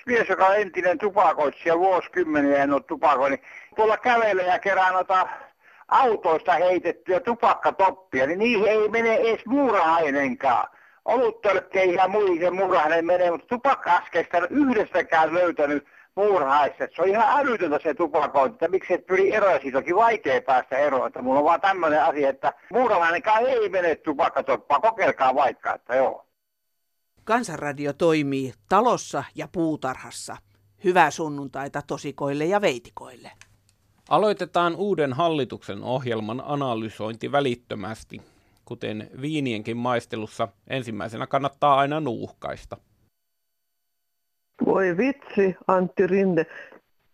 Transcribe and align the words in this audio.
yksi 0.00 0.12
mies, 0.12 0.28
joka 0.28 0.46
on 0.46 0.56
entinen 0.56 0.98
tupakoitsija, 0.98 1.78
vuosikymmeniä 1.78 2.62
en 2.62 2.72
ole 2.72 2.82
tupakoinut, 2.82 3.40
niin 3.40 3.50
tuolla 3.76 3.96
kävelee 3.96 4.46
ja 4.46 4.58
kerää 4.58 4.92
noita 4.92 5.28
autoista 5.88 6.52
heitettyjä 6.52 7.20
tupakkatoppia, 7.20 8.26
niin 8.26 8.38
niihin 8.38 8.68
ei 8.68 8.88
mene 8.88 9.14
edes 9.14 9.46
muurahainenkaan. 9.46 10.68
Oluttölkkeihin 11.04 11.94
ja 11.94 12.08
muihin 12.08 12.54
muurahainen 12.54 13.06
menee, 13.06 13.30
mutta 13.30 13.46
tupakka-askeista 13.46 14.36
ei 14.36 14.42
ole 14.42 14.48
yhdestäkään 14.50 15.34
löytänyt 15.34 15.86
muurahaista. 16.14 16.84
Se 16.94 17.02
on 17.02 17.08
ihan 17.08 17.40
älytöntä 17.40 17.78
se 17.82 17.94
tupakointi, 17.94 18.54
että 18.54 18.68
miksi 18.68 18.94
et 18.94 19.06
pyri 19.06 19.34
eroon, 19.34 19.60
siitä 19.60 19.78
onkin 19.78 19.96
vaikea 19.96 20.42
päästä 20.42 20.78
eroon. 20.78 21.06
Että 21.06 21.22
mulla 21.22 21.38
on 21.38 21.44
vaan 21.44 21.60
tämmöinen 21.60 22.04
asia, 22.04 22.28
että 22.28 22.52
muurahainenkaan 22.72 23.46
ei 23.46 23.68
mene 23.68 23.94
tupakkatoppaa, 23.94 24.80
kokeilkaa 24.80 25.34
vaikka, 25.34 25.74
että 25.74 25.96
joo. 25.96 26.29
Kansanradio 27.24 27.92
toimii 27.92 28.52
talossa 28.68 29.24
ja 29.34 29.48
puutarhassa. 29.52 30.36
Hyvää 30.84 31.10
sunnuntaita 31.10 31.82
tosikoille 31.86 32.44
ja 32.44 32.60
veitikoille. 32.60 33.30
Aloitetaan 34.08 34.76
uuden 34.76 35.12
hallituksen 35.12 35.82
ohjelman 35.82 36.42
analysointi 36.46 37.32
välittömästi. 37.32 38.22
Kuten 38.64 39.10
viinienkin 39.20 39.76
maistelussa, 39.76 40.48
ensimmäisenä 40.68 41.26
kannattaa 41.26 41.78
aina 41.78 42.00
nuuhkaista. 42.00 42.76
Voi 44.66 44.96
vitsi, 44.96 45.56
Antti 45.66 46.06
Rinne. 46.06 46.46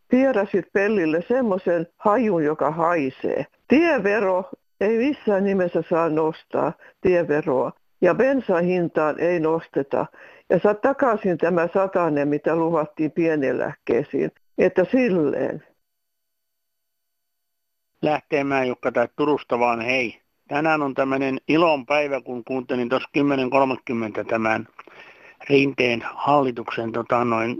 Tiedäsit 0.08 0.72
pellille 0.72 1.24
semmoisen 1.28 1.86
hajun, 1.96 2.44
joka 2.44 2.70
haisee. 2.70 3.46
Tievero 3.68 4.50
ei 4.80 4.98
missään 4.98 5.44
nimessä 5.44 5.82
saa 5.90 6.08
nostaa 6.08 6.72
tieveroa. 7.00 7.72
Ja 8.06 8.14
bensan 8.14 8.64
hintaan 8.64 9.20
ei 9.20 9.40
nosteta. 9.40 10.06
Ja 10.50 10.58
saa 10.58 10.74
takaisin 10.74 11.38
tämä 11.38 11.68
satanen, 11.74 12.28
mitä 12.28 12.56
luvattiin 12.56 13.12
pieneläkkeisiin. 13.12 14.30
Että 14.58 14.84
silleen 14.84 15.64
lähteemään, 18.02 18.68
Jukka, 18.68 18.92
tai 18.92 19.08
Turusta 19.16 19.58
vaan 19.58 19.80
hei. 19.80 20.20
Tänään 20.48 20.82
on 20.82 20.94
tämmöinen 20.94 21.38
ilon 21.48 21.86
päivä, 21.86 22.20
kun 22.20 22.44
kuuntelin 22.44 22.88
tuossa 22.88 23.08
10.30 23.18 24.24
tämän 24.24 24.68
Rinteen 25.48 26.02
hallituksen 26.14 26.92
tota, 26.92 27.24
noin, 27.24 27.58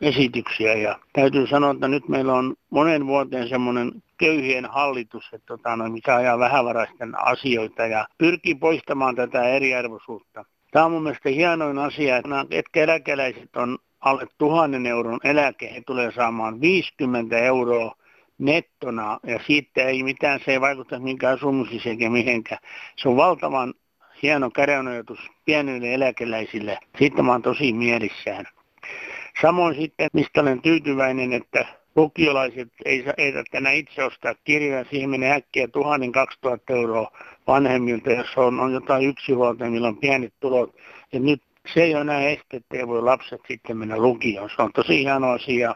esityksiä. 0.00 0.74
Ja 0.74 0.98
täytyy 1.12 1.46
sanoa, 1.46 1.70
että 1.70 1.88
nyt 1.88 2.08
meillä 2.08 2.34
on 2.34 2.54
monen 2.70 3.06
vuoteen 3.06 3.48
semmoinen 3.48 3.92
köyhien 4.18 4.66
hallitus, 4.66 5.24
että, 5.32 5.46
tota, 5.46 5.76
noin, 5.76 5.92
mikä 5.92 6.16
ajaa 6.16 6.38
vähävaraisten 6.38 7.18
asioita 7.18 7.86
ja 7.86 8.08
pyrkii 8.18 8.54
poistamaan 8.54 9.16
tätä 9.16 9.44
eriarvoisuutta. 9.44 10.44
Tämä 10.70 10.84
on 10.84 10.92
mun 10.92 11.02
mielestä 11.02 11.28
hienoin 11.28 11.78
asia, 11.78 12.16
että 12.16 12.46
ketkä 12.50 12.82
eläkeläiset 12.82 13.56
on 13.56 13.78
alle 14.00 14.26
tuhannen 14.38 14.86
euron 14.86 15.20
eläke, 15.24 15.74
he 15.74 15.82
tulee 15.86 16.12
saamaan 16.12 16.60
50 16.60 17.38
euroa 17.38 17.94
nettona 18.38 19.18
ja 19.26 19.40
siitä 19.46 19.82
ei 19.82 20.02
mitään, 20.02 20.40
se 20.44 20.52
ei 20.52 20.60
vaikuta 20.60 21.00
minkään 21.00 21.38
summusiksi 21.38 21.88
eikä 21.88 22.10
mihinkään. 22.10 22.60
Se 22.96 23.08
on 23.08 23.16
valtavan 23.16 23.74
hieno 24.22 24.50
kädenojautus 24.50 25.20
pienille 25.44 25.94
eläkeläisille. 25.94 26.78
Siitä 26.98 27.22
mä 27.22 27.32
oon 27.32 27.42
tosi 27.42 27.72
mielissään. 27.72 28.46
Samoin 29.42 29.74
sitten, 29.74 30.08
mistä 30.12 30.40
olen 30.40 30.62
tyytyväinen, 30.62 31.32
että 31.32 31.66
lukiolaiset 31.96 32.68
ei, 32.84 33.04
ei 33.16 33.32
enää 33.52 33.72
itse 33.72 34.04
ostaa 34.04 34.34
kirjoja, 34.44 34.84
siihen 34.90 35.10
menee 35.10 35.32
äkkiä 35.32 35.66
1000-2000 35.66 35.68
euroa 36.68 37.10
vanhemmilta, 37.46 38.12
jos 38.12 38.36
on, 38.36 38.60
on 38.60 38.72
jotain 38.72 39.08
yksinhuoltaja, 39.08 39.70
millä 39.70 39.88
on 39.88 39.98
pienet 39.98 40.34
tulot. 40.40 40.76
Ja 41.12 41.20
nyt 41.20 41.42
se 41.74 41.82
ei 41.82 41.94
ole 41.94 42.00
enää 42.00 42.28
este, 42.28 42.56
että 42.56 42.76
ei 42.76 42.88
voi 42.88 43.02
lapset 43.02 43.40
sitten 43.48 43.76
mennä 43.76 43.96
lukioon. 43.96 44.50
Se 44.56 44.62
on 44.62 44.72
tosi 44.72 44.98
hieno 44.98 45.30
asia. 45.30 45.74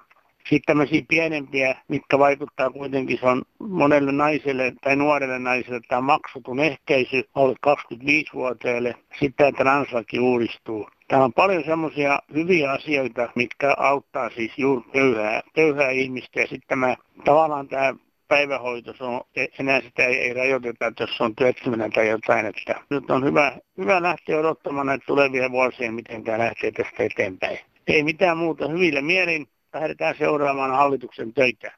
Sitten 0.49 0.67
tämmöisiä 0.67 1.03
pienempiä, 1.09 1.77
mitkä 1.89 2.19
vaikuttaa 2.19 2.71
kuitenkin, 2.71 3.19
se 3.19 3.27
on 3.27 3.43
monelle 3.59 4.13
naiselle 4.13 4.73
tai 4.81 4.97
nuorelle 4.97 5.39
naiselle 5.39 5.81
tämä 5.89 6.01
maksutun 6.01 6.61
ehkäisy 6.61 7.29
alle 7.35 7.57
25-vuotiaille. 7.67 8.95
Sitten 9.21 9.55
tämä 9.55 9.59
translaki 9.59 10.19
uudistuu. 10.19 10.89
Täällä 11.09 11.25
on 11.25 11.33
paljon 11.33 11.65
semmoisia 11.65 12.19
hyviä 12.35 12.73
asioita, 12.73 13.29
mitkä 13.35 13.75
auttaa 13.79 14.31
siis 14.31 14.59
juuri 14.59 14.85
köyhää, 14.93 15.43
köyhää 15.55 15.91
ihmistä. 15.91 16.41
Ja 16.41 16.47
sitten 16.47 16.69
tämä, 16.69 16.97
tavallaan 17.25 17.69
tämä 17.69 17.95
päivähoito, 18.29 18.95
se 18.95 19.05
on, 19.05 19.21
enää 19.59 19.81
sitä 19.81 20.05
ei, 20.05 20.17
ei 20.17 20.35
rajoiteta, 20.35 20.87
että 20.87 21.03
jos 21.03 21.21
on 21.21 21.37
työttömänä 21.37 21.89
tai 21.95 22.09
jotain. 22.09 22.47
Että 22.47 22.75
nyt 22.91 23.11
on 23.11 23.25
hyvä, 23.25 23.53
hyvä 23.79 24.03
lähteä 24.03 24.39
odottamaan 24.39 24.87
näitä 24.87 25.05
tulevia 25.07 25.51
vuosia, 25.51 25.93
miten 25.93 26.25
tämä 26.25 26.39
lähtee 26.39 26.71
tästä 26.71 27.03
eteenpäin. 27.03 27.59
Ei 27.87 28.03
mitään 28.03 28.39
muuta, 28.39 28.69
hyvillä 28.69 29.03
mielin 29.03 29.47
lähdetään 29.77 30.15
seuraamaan 30.19 30.71
hallituksen 30.71 31.33
töitä. 31.35 31.73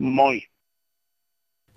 Moi. 0.00 0.40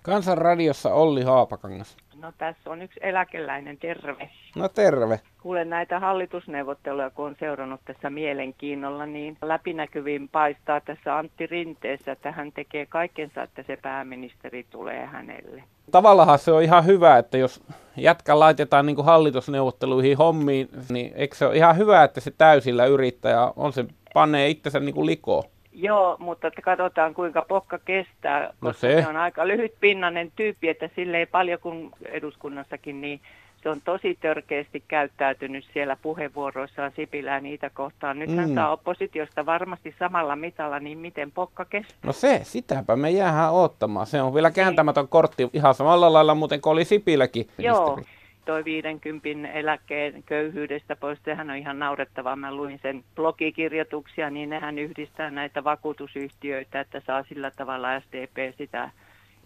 Kansanradiossa 0.02 0.94
Olli 0.94 1.22
Haapakangas. 1.22 1.96
No 2.20 2.32
tässä 2.38 2.70
on 2.70 2.82
yksi 2.82 3.00
eläkeläinen, 3.02 3.78
terve. 3.78 4.30
No 4.56 4.68
terve. 4.68 5.20
Kuulen 5.42 5.70
näitä 5.70 6.00
hallitusneuvotteluja, 6.00 7.10
kun 7.10 7.26
on 7.26 7.36
seurannut 7.40 7.80
tässä 7.84 8.10
mielenkiinnolla, 8.10 9.06
niin 9.06 9.38
läpinäkyviin 9.42 10.28
paistaa 10.28 10.80
tässä 10.80 11.16
Antti 11.16 11.46
Rinteessä, 11.46 12.12
että 12.12 12.32
hän 12.32 12.52
tekee 12.52 12.86
kaikensa, 12.86 13.42
että 13.42 13.62
se 13.66 13.78
pääministeri 13.82 14.66
tulee 14.70 15.06
hänelle. 15.06 15.64
Tavallaan 15.90 16.38
se 16.38 16.52
on 16.52 16.62
ihan 16.62 16.86
hyvä, 16.86 17.18
että 17.18 17.38
jos 17.38 17.62
jätkä 17.96 18.38
laitetaan 18.38 18.86
niin 18.86 18.96
kuin 18.96 19.06
hallitusneuvotteluihin 19.06 20.18
hommiin, 20.18 20.68
niin 20.88 21.12
eikö 21.14 21.36
se 21.36 21.46
ole 21.46 21.56
ihan 21.56 21.76
hyvä, 21.76 22.04
että 22.04 22.20
se 22.20 22.30
täysillä 22.30 22.86
yrittää 22.86 23.52
on 23.56 23.72
se 23.72 23.84
panee 24.14 24.48
itsensä 24.48 24.80
niin 24.80 24.94
kuin 24.94 25.06
likoon. 25.06 25.44
Joo, 25.80 26.16
mutta 26.18 26.46
että 26.48 26.62
katsotaan 26.62 27.14
kuinka 27.14 27.42
pokka 27.48 27.78
kestää, 27.78 28.40
no 28.42 28.48
koska 28.60 28.86
no 28.86 28.92
se. 28.94 29.02
se 29.02 29.08
on 29.08 29.16
aika 29.16 29.48
lyhytpinnainen 29.48 30.32
tyyppi, 30.36 30.68
että 30.68 30.90
sille 30.96 31.18
ei 31.18 31.26
paljon 31.26 31.60
kuin 31.60 31.90
eduskunnassakin, 32.04 33.00
niin 33.00 33.20
se 33.62 33.68
on 33.68 33.80
tosi 33.84 34.18
törkeästi 34.20 34.82
käyttäytynyt 34.88 35.64
siellä 35.72 35.96
puheenvuoroissaan 36.02 36.92
Sipilää 36.96 37.40
niitä 37.40 37.70
kohtaan. 37.70 38.18
Nyt 38.18 38.36
hän 38.36 38.48
mm. 38.48 38.54
saa 38.54 38.72
oppositiosta 38.72 39.46
varmasti 39.46 39.94
samalla 39.98 40.36
mitalla, 40.36 40.80
niin 40.80 40.98
miten 40.98 41.32
pokka 41.32 41.64
kestää? 41.64 41.98
No 42.02 42.12
se, 42.12 42.40
sitäpä 42.42 42.96
me 42.96 43.10
jäähän 43.10 43.52
odottamaan. 43.52 44.06
Se 44.06 44.22
on 44.22 44.34
vielä 44.34 44.50
kääntämätön 44.50 45.08
kortti 45.08 45.50
ihan 45.52 45.74
samalla 45.74 46.12
lailla 46.12 46.34
muuten 46.34 46.60
kuin 46.60 46.72
oli 46.72 46.84
Sipiläkin. 46.84 47.48
Joo, 47.58 47.96
ministeri 47.96 48.17
toi 48.48 48.64
50 48.64 49.52
eläkkeen 49.52 50.22
köyhyydestä 50.22 50.96
pois, 50.96 51.18
sehän 51.24 51.50
on 51.50 51.56
ihan 51.56 51.78
naurettavaa. 51.78 52.36
Mä 52.36 52.54
luin 52.54 52.78
sen 52.82 53.04
blogikirjoituksia, 53.14 54.30
niin 54.30 54.50
nehän 54.50 54.78
yhdistää 54.78 55.30
näitä 55.30 55.64
vakuutusyhtiöitä, 55.64 56.80
että 56.80 57.02
saa 57.06 57.22
sillä 57.28 57.50
tavalla 57.50 58.00
SDP 58.00 58.56
sitä 58.58 58.90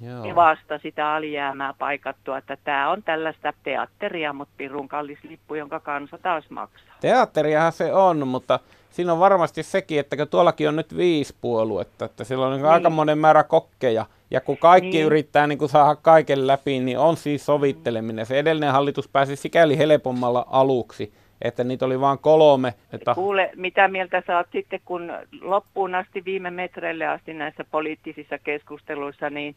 Joo. 0.01 0.35
vasta 0.35 0.79
sitä 0.79 1.15
alijäämää 1.15 1.75
paikattua, 1.79 2.39
että 2.39 2.57
tämä 2.65 2.91
on 2.91 3.03
tällaista 3.03 3.53
teatteria, 3.63 4.33
mutta 4.33 4.55
pirun 4.57 4.89
kallis 4.89 5.25
lippu, 5.29 5.55
jonka 5.55 5.81
kansa 5.81 6.19
taas 6.19 6.51
maksaa. 6.51 6.95
Teatteriahan 7.01 7.73
se 7.73 7.93
on, 7.93 8.29
mutta 8.29 8.59
siinä 8.91 9.13
on 9.13 9.21
varmasti 9.21 9.63
sekin, 9.63 10.01
että 10.01 10.27
tuollakin 10.27 10.69
on 10.69 10.77
nyt 10.77 10.97
viisi 10.97 11.35
puoluetta, 11.41 12.05
että 12.05 12.25
sillä 12.25 12.47
on 12.47 12.53
niin. 12.53 12.67
aika 12.67 12.91
monen 12.91 13.19
määrä 13.19 13.45
kokkeja, 13.45 14.07
ja 14.33 14.41
kun 14.41 14.59
kaikki 14.59 14.91
niin. 14.91 15.07
yrittää 15.07 15.47
niin 15.47 15.59
kuin 15.59 15.69
saada 15.69 15.97
kaiken 15.97 16.47
läpi, 16.47 16.81
niin 16.81 16.99
on 16.99 17.17
siis 17.17 17.47
sovitteleminen. 17.47 18.27
Se 18.27 18.39
edellinen 18.39 18.73
hallitus 18.73 19.09
pääsi 19.09 19.37
sikäli 19.37 19.79
helpommalla 19.79 20.47
aluksi, 20.51 21.13
että 21.43 21.65
niitä 21.65 21.87
oli 21.87 22.01
vain 22.01 22.19
kolme. 22.19 22.75
Että... 22.93 23.15
Kuule, 23.15 23.51
mitä 23.57 23.89
mieltä 23.89 24.23
sä 24.27 24.37
oot 24.37 24.47
sitten, 24.53 24.81
kun 24.85 25.13
loppuun 25.41 25.95
asti 25.95 26.25
viime 26.25 26.51
metreille 26.51 27.07
asti 27.07 27.35
näissä 27.35 27.65
poliittisissa 27.71 28.39
keskusteluissa, 28.39 29.31
niin 29.31 29.55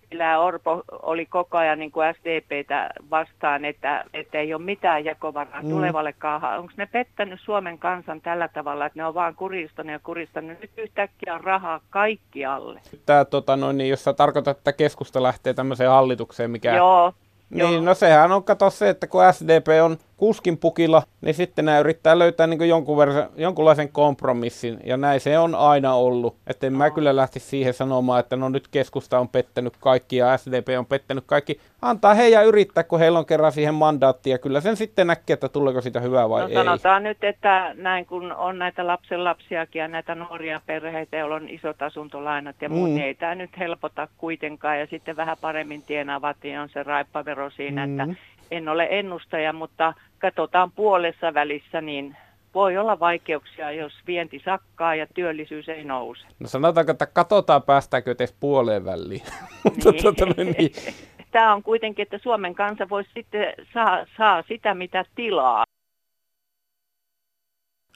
Sipilä 0.00 0.38
Orpo 0.38 0.82
oli 1.02 1.26
koko 1.26 1.58
ajan 1.58 1.78
niin 1.78 1.92
kuin 1.92 2.14
SDPtä 2.14 2.90
vastaan, 3.10 3.64
että, 3.64 4.04
että 4.14 4.38
ei 4.38 4.54
ole 4.54 4.62
mitään 4.62 5.04
jakovaraa 5.04 5.62
mm. 5.62 5.70
tulevallekaan. 5.70 6.58
Onko 6.58 6.72
ne 6.76 6.86
pettänyt 6.86 7.40
Suomen 7.40 7.78
kansan 7.78 8.20
tällä 8.20 8.48
tavalla, 8.48 8.86
että 8.86 8.98
ne 8.98 9.06
on 9.06 9.14
vaan 9.14 9.34
kuristanut 9.34 9.92
ja 9.92 9.98
kuristanut? 9.98 10.60
Nyt 10.60 10.70
yhtäkkiä 10.76 11.34
on 11.34 11.40
rahaa 11.40 11.80
kaikkialle. 11.90 12.80
Tämä, 13.06 13.24
tota, 13.24 13.56
no, 13.56 13.72
niin, 13.72 13.90
jos 13.90 14.04
sä 14.04 14.12
tarkoitat, 14.12 14.58
että 14.58 14.72
keskusta 14.72 15.22
lähtee 15.22 15.54
tämmöiseen 15.54 15.90
hallitukseen, 15.90 16.50
mikä... 16.50 16.76
Joo, 16.76 17.12
niin, 17.50 17.72
Joo. 17.72 17.82
no 17.82 17.94
sehän 17.94 18.32
on, 18.32 18.44
kato 18.44 18.70
se, 18.70 18.88
että 18.88 19.06
kun 19.06 19.22
SDP 19.32 19.66
on 19.84 19.96
kuskin 20.16 20.58
pukilla, 20.58 21.02
niin 21.20 21.34
sitten 21.34 21.64
nämä 21.64 21.78
yrittää 21.78 22.18
löytää 22.18 22.46
niin 22.46 22.68
jonkun 22.68 22.96
verran, 22.96 23.28
jonkunlaisen 23.36 23.88
kompromissin, 23.88 24.78
ja 24.84 24.96
näin 24.96 25.20
se 25.20 25.38
on 25.38 25.54
aina 25.54 25.94
ollut. 25.94 26.36
Että 26.46 26.66
en 26.66 26.72
mä 26.72 26.90
kyllä 26.90 27.16
lähti 27.16 27.40
siihen 27.40 27.74
sanomaan, 27.74 28.20
että 28.20 28.36
no 28.36 28.48
nyt 28.48 28.68
keskusta 28.68 29.18
on 29.18 29.28
pettänyt 29.28 29.76
kaikki 29.80 30.16
ja 30.16 30.36
SDP 30.36 30.68
on 30.78 30.86
pettänyt 30.86 31.24
kaikki. 31.26 31.60
Antaa 31.82 32.14
heidän 32.14 32.46
yrittää, 32.46 32.84
kun 32.84 32.98
heillä 32.98 33.18
on 33.18 33.26
kerran 33.26 33.52
siihen 33.52 33.74
mandaatti, 33.74 34.30
ja 34.30 34.38
kyllä 34.38 34.60
sen 34.60 34.76
sitten 34.76 35.06
näkee, 35.06 35.34
että 35.34 35.48
tuleeko 35.48 35.80
sitä 35.80 36.00
hyvää 36.00 36.28
vai 36.28 36.42
no, 36.42 36.48
ei. 36.48 36.54
sanotaan 36.54 37.02
nyt, 37.02 37.24
että 37.24 37.74
näin 37.74 38.06
kun 38.06 38.32
on 38.32 38.58
näitä 38.58 38.86
lapsen 38.86 39.24
lapsiakin 39.24 39.80
ja 39.80 39.88
näitä 39.88 40.14
nuoria 40.14 40.60
perheitä, 40.66 41.16
joilla 41.16 41.36
on 41.36 41.48
isot 41.48 41.82
asuntolainat 41.82 42.56
ja 42.62 42.68
muut, 42.68 42.88
mm. 42.88 42.94
niin 42.94 43.06
ei 43.06 43.14
tämä 43.14 43.34
nyt 43.34 43.58
helpota 43.58 44.08
kuitenkaan, 44.18 44.80
ja 44.80 44.86
sitten 44.86 45.16
vähän 45.16 45.36
paremmin 45.40 45.82
tienaavat, 45.82 46.36
niin 46.42 46.58
on 46.58 46.68
se 46.68 46.82
raippavero 46.82 47.50
siinä, 47.50 47.86
mm. 47.86 48.00
että 48.00 48.20
en 48.50 48.68
ole 48.68 48.88
ennustaja, 48.90 49.52
mutta 49.52 49.94
katsotaan 50.18 50.72
puolessa 50.72 51.34
välissä, 51.34 51.80
niin 51.80 52.16
voi 52.54 52.76
olla 52.76 53.00
vaikeuksia, 53.00 53.72
jos 53.72 53.92
vienti 54.06 54.42
sakkaa 54.44 54.94
ja 54.94 55.06
työllisyys 55.14 55.68
ei 55.68 55.84
nouse. 55.84 56.26
No 56.38 56.48
sanotaanko, 56.48 56.92
että 56.92 57.06
katsotaan 57.06 57.62
päästäänkö 57.62 58.10
edes 58.10 58.34
puoleen 58.40 58.84
väliin. 58.84 59.22
Niin. 59.64 60.02
Tota, 60.02 60.26
niin. 60.26 60.72
Tämä 61.32 61.54
on 61.54 61.62
kuitenkin, 61.62 62.02
että 62.02 62.18
Suomen 62.18 62.54
kansa 62.54 62.88
voisi 62.88 63.10
sitten 63.14 63.54
saa, 63.74 64.06
saa 64.16 64.42
sitä, 64.48 64.74
mitä 64.74 65.04
tilaa. 65.14 65.64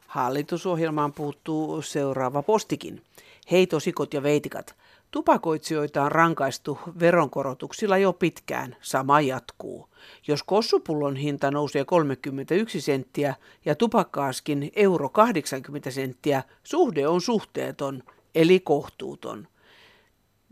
Hallitusohjelmaan 0.06 1.12
puuttuu 1.12 1.82
seuraava 1.82 2.42
postikin. 2.42 3.02
Hei 3.50 3.66
tosikot 3.66 4.14
ja 4.14 4.22
veitikat. 4.22 4.74
Tupakoitsijoita 5.10 6.02
on 6.02 6.12
rankaistu 6.12 6.78
veronkorotuksilla 7.00 7.99
jo 7.99 8.12
pitkään, 8.12 8.76
sama 8.81 9.20
jatkuu. 9.20 9.88
Jos 10.26 10.43
kossupullon 10.43 11.16
hinta 11.16 11.50
nousee 11.50 11.84
31 11.84 12.81
senttiä 12.81 13.34
ja 13.64 13.75
tupakkaaskin 13.75 14.70
euro 14.76 15.08
80 15.08 15.90
senttiä, 15.90 16.43
suhde 16.62 17.08
on 17.08 17.20
suhteeton, 17.20 18.02
eli 18.34 18.60
kohtuuton. 18.60 19.49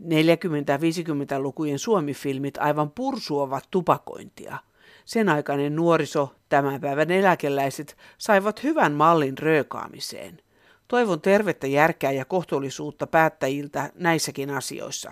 40-50-lukujen 0.03 1.79
suomifilmit 1.79 2.57
aivan 2.57 2.91
pursuovat 2.91 3.67
tupakointia. 3.71 4.57
Sen 5.05 5.29
aikainen 5.29 5.75
nuoriso, 5.75 6.35
tämän 6.49 6.81
päivän 6.81 7.11
eläkeläiset, 7.11 7.97
saivat 8.17 8.63
hyvän 8.63 8.91
mallin 8.91 9.37
röökaamiseen. 9.37 10.41
Toivon 10.87 11.21
tervettä 11.21 11.67
järkää 11.67 12.11
ja 12.11 12.25
kohtuullisuutta 12.25 13.07
päättäjiltä 13.07 13.91
näissäkin 13.95 14.49
asioissa. 14.49 15.11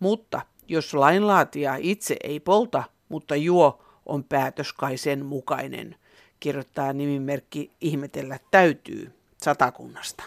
Mutta 0.00 0.40
jos 0.68 0.94
lainlaatija 0.94 1.76
itse 1.78 2.16
ei 2.24 2.40
polta, 2.40 2.84
mutta 3.08 3.36
juo, 3.36 3.82
on 4.06 4.24
päätös 4.24 4.72
kai 4.72 4.96
sen 4.96 5.26
mukainen, 5.26 5.96
kirjoittaa 6.40 6.92
nimimerkki 6.92 7.72
Ihmetellä 7.80 8.38
täytyy 8.50 9.12
satakunnasta. 9.42 10.22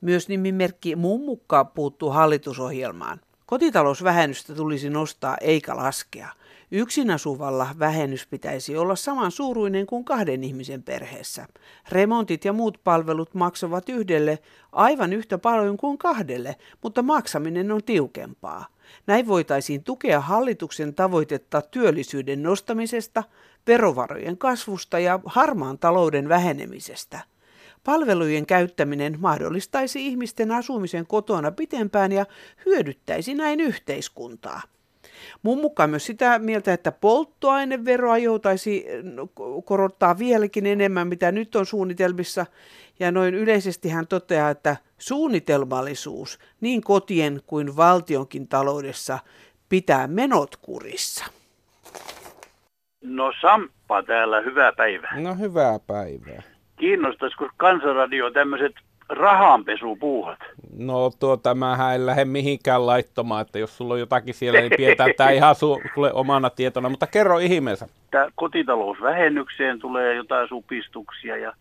Myös 0.00 0.28
nimimerkki 0.28 0.96
Mummukka 0.96 1.64
puuttuu 1.64 2.10
hallitusohjelmaan. 2.10 3.20
Kotitalousvähennystä 3.46 4.54
tulisi 4.54 4.90
nostaa 4.90 5.36
eikä 5.40 5.76
laskea. 5.76 6.28
Yksin 6.70 7.10
asuvalla 7.10 7.68
vähennys 7.78 8.26
pitäisi 8.26 8.76
olla 8.76 8.96
saman 8.96 9.30
suuruinen 9.30 9.86
kuin 9.86 10.04
kahden 10.04 10.44
ihmisen 10.44 10.82
perheessä. 10.82 11.46
Remontit 11.88 12.44
ja 12.44 12.52
muut 12.52 12.80
palvelut 12.84 13.34
maksavat 13.34 13.88
yhdelle 13.88 14.38
aivan 14.72 15.12
yhtä 15.12 15.38
paljon 15.38 15.76
kuin 15.76 15.98
kahdelle, 15.98 16.56
mutta 16.82 17.02
maksaminen 17.02 17.72
on 17.72 17.84
tiukempaa. 17.84 18.66
Näin 19.06 19.26
voitaisiin 19.26 19.84
tukea 19.84 20.20
hallituksen 20.20 20.94
tavoitetta 20.94 21.62
työllisyyden 21.62 22.42
nostamisesta, 22.42 23.22
verovarojen 23.66 24.38
kasvusta 24.38 24.98
ja 24.98 25.20
harmaan 25.24 25.78
talouden 25.78 26.28
vähenemisestä. 26.28 27.20
Palvelujen 27.84 28.46
käyttäminen 28.46 29.16
mahdollistaisi 29.20 30.06
ihmisten 30.06 30.50
asumisen 30.50 31.06
kotona 31.06 31.50
pitempään 31.50 32.12
ja 32.12 32.26
hyödyttäisi 32.66 33.34
näin 33.34 33.60
yhteiskuntaa. 33.60 34.62
Mun 35.42 35.58
mukaan 35.58 35.90
myös 35.90 36.06
sitä 36.06 36.38
mieltä, 36.38 36.72
että 36.72 36.92
polttoaineveroa 36.92 38.18
joutaisi 38.18 38.86
korottaa 39.64 40.18
vieläkin 40.18 40.66
enemmän, 40.66 41.08
mitä 41.08 41.32
nyt 41.32 41.56
on 41.56 41.66
suunnitelmissa. 41.66 42.46
Ja 43.00 43.12
noin 43.12 43.34
yleisesti 43.34 43.88
hän 43.88 44.06
toteaa, 44.06 44.50
että 44.50 44.76
suunnitelmallisuus 44.98 46.38
niin 46.60 46.82
kotien 46.82 47.40
kuin 47.46 47.76
valtionkin 47.76 48.48
taloudessa 48.48 49.18
pitää 49.68 50.06
menot 50.06 50.56
kurissa. 50.56 51.24
No 53.02 53.32
Samppa 53.40 54.02
täällä, 54.02 54.40
hyvää 54.40 54.72
päivää. 54.72 55.20
No 55.20 55.34
hyvää 55.34 55.78
päivää. 55.86 56.42
Kiinnostaisiko 56.76 57.48
Kansanradio 57.56 58.30
tämmöiset 58.30 58.74
rahanpesupuuhat? 59.08 60.38
No 60.78 61.10
tuota, 61.20 61.54
mä 61.54 61.94
en 61.94 62.06
lähde 62.06 62.24
mihinkään 62.24 62.86
laittamaan, 62.86 63.42
että 63.42 63.58
jos 63.58 63.76
sulla 63.76 63.94
on 63.94 64.00
jotakin 64.00 64.34
siellä, 64.34 64.60
niin 64.60 64.72
pidetään 64.76 65.10
tämä 65.16 65.30
ihan 65.30 65.54
sulle 65.54 66.12
omana 66.12 66.50
tietona, 66.50 66.88
mutta 66.88 67.06
kerro 67.06 67.38
ihmeessä. 67.38 67.88
Tämä 68.10 68.28
kotitalousvähennykseen 68.34 69.78
tulee 69.78 70.14
jotain 70.14 70.48
supistuksia 70.48 71.36
ja 71.36 71.52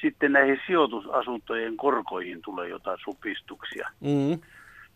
sitten 0.00 0.32
näihin 0.32 0.60
sijoitusasuntojen 0.66 1.76
korkoihin 1.76 2.42
tulee 2.42 2.68
jotain 2.68 2.98
supistuksia. 3.04 3.88
Mm. 4.00 4.38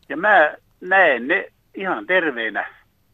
Ja 0.09 0.17
mä 0.17 0.55
näen 0.81 1.29
ne 1.29 1.53
ihan 1.75 2.07
terveinä 2.07 2.67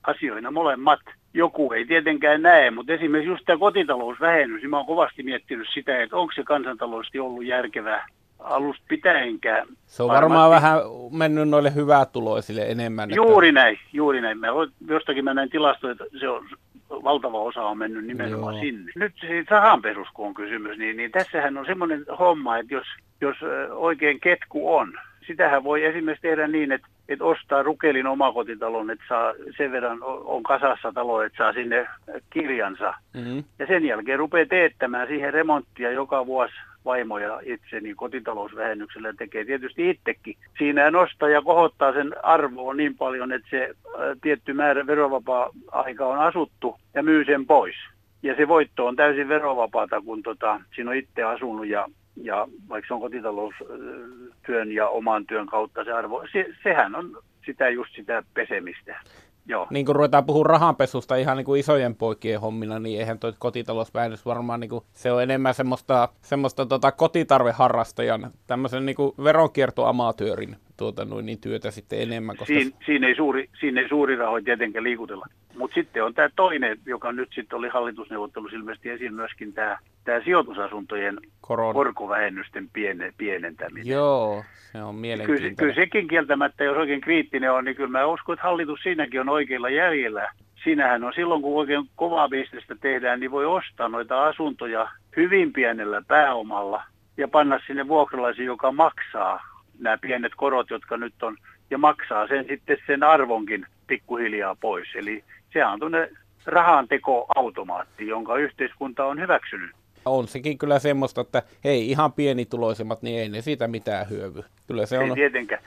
asioina 0.03 0.51
molemmat. 0.51 1.01
Joku 1.35 1.73
ei 1.73 1.85
tietenkään 1.85 2.43
näe, 2.43 2.71
mutta 2.71 2.93
esimerkiksi 2.93 3.31
just 3.31 3.45
tämä 3.47 3.59
kotitalousvähennys, 3.59 4.63
niin 4.63 4.71
mä 4.71 4.77
oon 4.77 4.87
kovasti 4.87 5.23
miettinyt 5.23 5.69
sitä, 5.75 6.03
että 6.03 6.17
onko 6.17 6.33
se 6.33 6.43
kansantaloudellisesti 6.43 7.19
ollut 7.19 7.45
järkevää 7.45 8.07
alusta 8.41 8.85
pitäenkään. 8.89 9.67
Se 9.87 10.03
on 10.03 10.09
varmaan 10.09 10.51
vähän 10.51 10.79
mennyt 11.11 11.49
noille 11.49 11.75
hyvätuloisille 11.75 12.63
enemmän. 12.63 13.11
Juuri 13.15 13.49
että... 13.49 13.61
näin, 13.61 13.79
juuri 13.93 14.21
näin. 14.21 14.39
Mä 14.39 14.47
jostakin 14.89 15.25
mä 15.25 15.35
näin 15.35 15.51
tilastoja, 15.51 15.93
että 15.93 16.05
se 16.21 16.29
on, 16.29 16.47
valtava 16.91 17.41
osa 17.41 17.63
on 17.63 17.79
mennyt 17.79 18.05
nimenomaan 18.05 18.55
Joo. 18.55 18.63
sinne. 18.63 18.93
Nyt 18.97 19.15
siitä 19.21 19.57
sahanperus, 19.57 20.09
kun 20.15 20.27
on 20.27 20.35
kysymys, 20.35 20.79
niin, 20.79 20.97
niin 20.97 21.11
tässähän 21.11 21.59
on 21.59 21.67
semmoinen 21.67 22.05
homma, 22.19 22.59
että 22.59 22.75
jos, 22.75 22.87
jos 23.21 23.37
oikein 23.71 24.21
ketku 24.21 24.75
on, 24.75 24.93
sitähän 25.31 25.65
voi 25.65 25.85
esimerkiksi 25.85 26.23
tehdä 26.23 26.49
niin, 26.49 26.73
että, 26.73 26.89
että 27.09 27.25
ostaa 27.25 27.63
Rukelin 27.63 28.07
omakotitalon, 28.07 28.91
että 28.91 29.05
saa 29.09 29.33
sen 29.57 29.73
verran 29.73 29.99
on 30.25 30.43
kasassa 30.43 30.93
talo, 30.93 31.23
että 31.23 31.39
saa 31.39 31.53
sinne 31.53 31.87
kirjansa. 32.31 32.95
Mm-hmm. 33.15 33.45
Ja 33.59 33.67
sen 33.67 33.85
jälkeen 33.85 34.19
rupeaa 34.19 34.47
teettämään 34.47 35.09
siihen 35.09 35.33
remonttia 35.33 35.91
joka 35.91 36.27
vuosi 36.27 36.55
vaimo 36.85 37.19
ja 37.19 37.41
itse 37.45 37.81
niin 37.81 37.97
kotitalousvähennyksellä 37.97 39.13
tekee 39.13 39.45
tietysti 39.45 39.91
itsekin. 39.91 40.37
Siinä 40.59 40.91
nostaa 40.91 41.29
ja 41.29 41.43
kohottaa 41.43 41.93
sen 41.93 42.13
arvoa 42.23 42.75
niin 42.75 42.97
paljon, 42.97 43.33
että 43.33 43.51
se 43.51 43.75
tietty 44.23 44.53
määrä 44.53 44.87
verovapaa-aika 44.87 46.07
on 46.07 46.19
asuttu 46.19 46.77
ja 46.95 47.03
myy 47.03 47.25
sen 47.25 47.47
pois. 47.47 47.77
Ja 48.23 48.37
se 48.37 48.49
voitto 48.49 48.87
on 48.87 48.97
täysin 48.97 49.29
verovapaata, 49.29 50.01
kun 50.01 50.23
tota, 50.23 50.61
siinä 50.75 50.91
on 50.91 50.97
itse 50.97 51.23
asunut 51.23 51.67
ja, 51.67 51.87
ja 52.17 52.49
vaikka 52.69 52.89
se 52.89 52.95
on 52.95 53.01
kotitaloustyön 53.01 54.73
ja 54.73 54.89
oman 54.89 55.27
työn 55.27 55.47
kautta 55.47 55.85
se 55.85 55.93
arvo, 55.93 56.25
se, 56.33 56.47
sehän 56.63 56.95
on 56.95 57.19
sitä 57.47 57.69
just 57.69 57.95
sitä 57.97 58.23
pesemistä. 58.35 59.01
Joo. 59.47 59.67
Niin 59.71 59.87
kun 59.87 59.97
ruvetaan 59.97 60.25
puhua 60.25 60.45
rahanpesusta 60.45 61.17
ihan 61.17 61.37
niin 61.37 61.45
kuin 61.45 61.61
isojen 61.61 61.95
poikien 61.95 62.41
hommina, 62.41 62.79
niin 62.79 63.01
eihän 63.01 63.19
tuo 63.19 63.33
kotitalousvähennys 63.39 64.27
varmaan, 64.27 64.61
niin 64.61 64.71
kuin, 64.71 64.85
se 64.93 65.13
on 65.13 65.23
enemmän 65.23 65.55
semmoista, 65.55 66.09
semmoista 66.23 66.67
tota 66.67 66.93
kotitarveharrastajan, 66.93 68.31
tämmöisen 68.47 68.87
niin 68.87 68.97
veronkiertoamatöörin 69.25 70.57
tuota, 70.81 71.05
noin, 71.05 71.27
niin 71.27 71.41
työtä 71.41 71.71
sitten 71.71 72.01
enemmän. 72.01 72.37
Koska... 72.37 72.55
Siin, 72.55 72.75
siinä, 72.87 73.09
ei 73.09 73.15
suuri, 73.15 73.49
siinä 73.61 73.81
ei 73.81 73.89
suuri 73.89 74.17
rahoja 74.17 74.45
tietenkään 74.45 74.85
liikutella. 74.85 75.27
Mutta 75.57 75.75
sitten 75.75 76.05
on 76.05 76.15
tämä 76.15 76.29
toinen, 76.37 76.79
joka 76.87 77.13
nyt 77.13 77.29
sitten 77.35 77.59
oli 77.59 77.69
hallitusneuvottelussa 77.69 78.57
ilmeisesti 78.57 78.91
esiin 78.91 79.15
myöskin 79.15 79.53
tämä 79.53 79.79
tämä 80.05 80.21
sijoitusasuntojen 80.25 81.19
Korona. 81.41 81.73
korkovähennysten 81.73 82.69
piene, 82.73 83.13
pienentäminen. 83.19 83.87
Joo, 83.87 84.45
se 84.73 84.83
on 84.83 84.95
mielenkiintoinen. 84.95 85.57
Kyllä, 85.57 85.73
kyllä 85.73 85.85
sekin 85.85 86.09
kieltämättä, 86.09 86.65
jos 86.65 86.77
oikein 86.77 87.01
kriittinen 87.01 87.53
on, 87.53 87.65
niin 87.65 87.77
kyllä 87.77 87.91
mä 87.91 88.07
uskon, 88.07 88.33
että 88.33 88.47
hallitus 88.47 88.81
siinäkin 88.83 89.21
on 89.21 89.29
oikeilla 89.29 89.71
jäljellä. 89.71 90.33
Siinähän 90.65 91.05
on 91.05 91.13
silloin, 91.13 91.43
kun 91.43 91.59
oikein 91.59 91.85
kovaa 91.97 92.29
bisnestä 92.29 92.75
tehdään, 92.81 93.21
niin 93.21 93.31
voi 93.31 93.47
ostaa 93.47 93.89
noita 93.89 94.27
asuntoja 94.27 94.91
hyvin 95.17 95.53
pienellä 95.53 96.03
pääomalla 96.09 96.83
ja 97.17 97.29
panna 97.29 97.61
sinne 97.67 97.89
vuokralaisen, 97.89 98.45
joka 98.45 98.73
maksaa 98.73 99.50
nämä 99.81 99.99
pienet 99.99 100.33
korot, 100.37 100.71
jotka 100.71 100.97
nyt 100.97 101.23
on, 101.23 101.37
ja 101.71 101.79
maksaa 101.79 102.27
sen 102.27 102.45
sitten 102.49 102.77
sen 102.87 103.03
arvonkin 103.03 103.67
pikkuhiljaa 103.87 104.57
pois. 104.61 104.89
Eli 104.95 105.25
se 105.53 105.65
on 105.65 105.81
tuonne 105.81 106.11
rahantekoautomaatti, 106.47 108.07
jonka 108.07 108.37
yhteiskunta 108.37 109.05
on 109.05 109.21
hyväksynyt 109.21 109.71
on 110.05 110.29
sekin 110.29 110.59
kyllä 110.59 110.79
semmoista, 110.79 111.21
että 111.21 111.43
hei, 111.65 111.91
ihan 111.91 112.13
pienituloisimmat, 112.13 113.03
niin 113.03 113.21
ei 113.21 113.29
ne 113.29 113.41
siitä 113.41 113.69
mitään 113.69 114.11
hyövy. 114.11 114.43
Kyllä 114.67 114.87
se 114.87 114.99
ei 114.99 115.11
on... 115.11 115.15
tietenkään. 115.15 115.63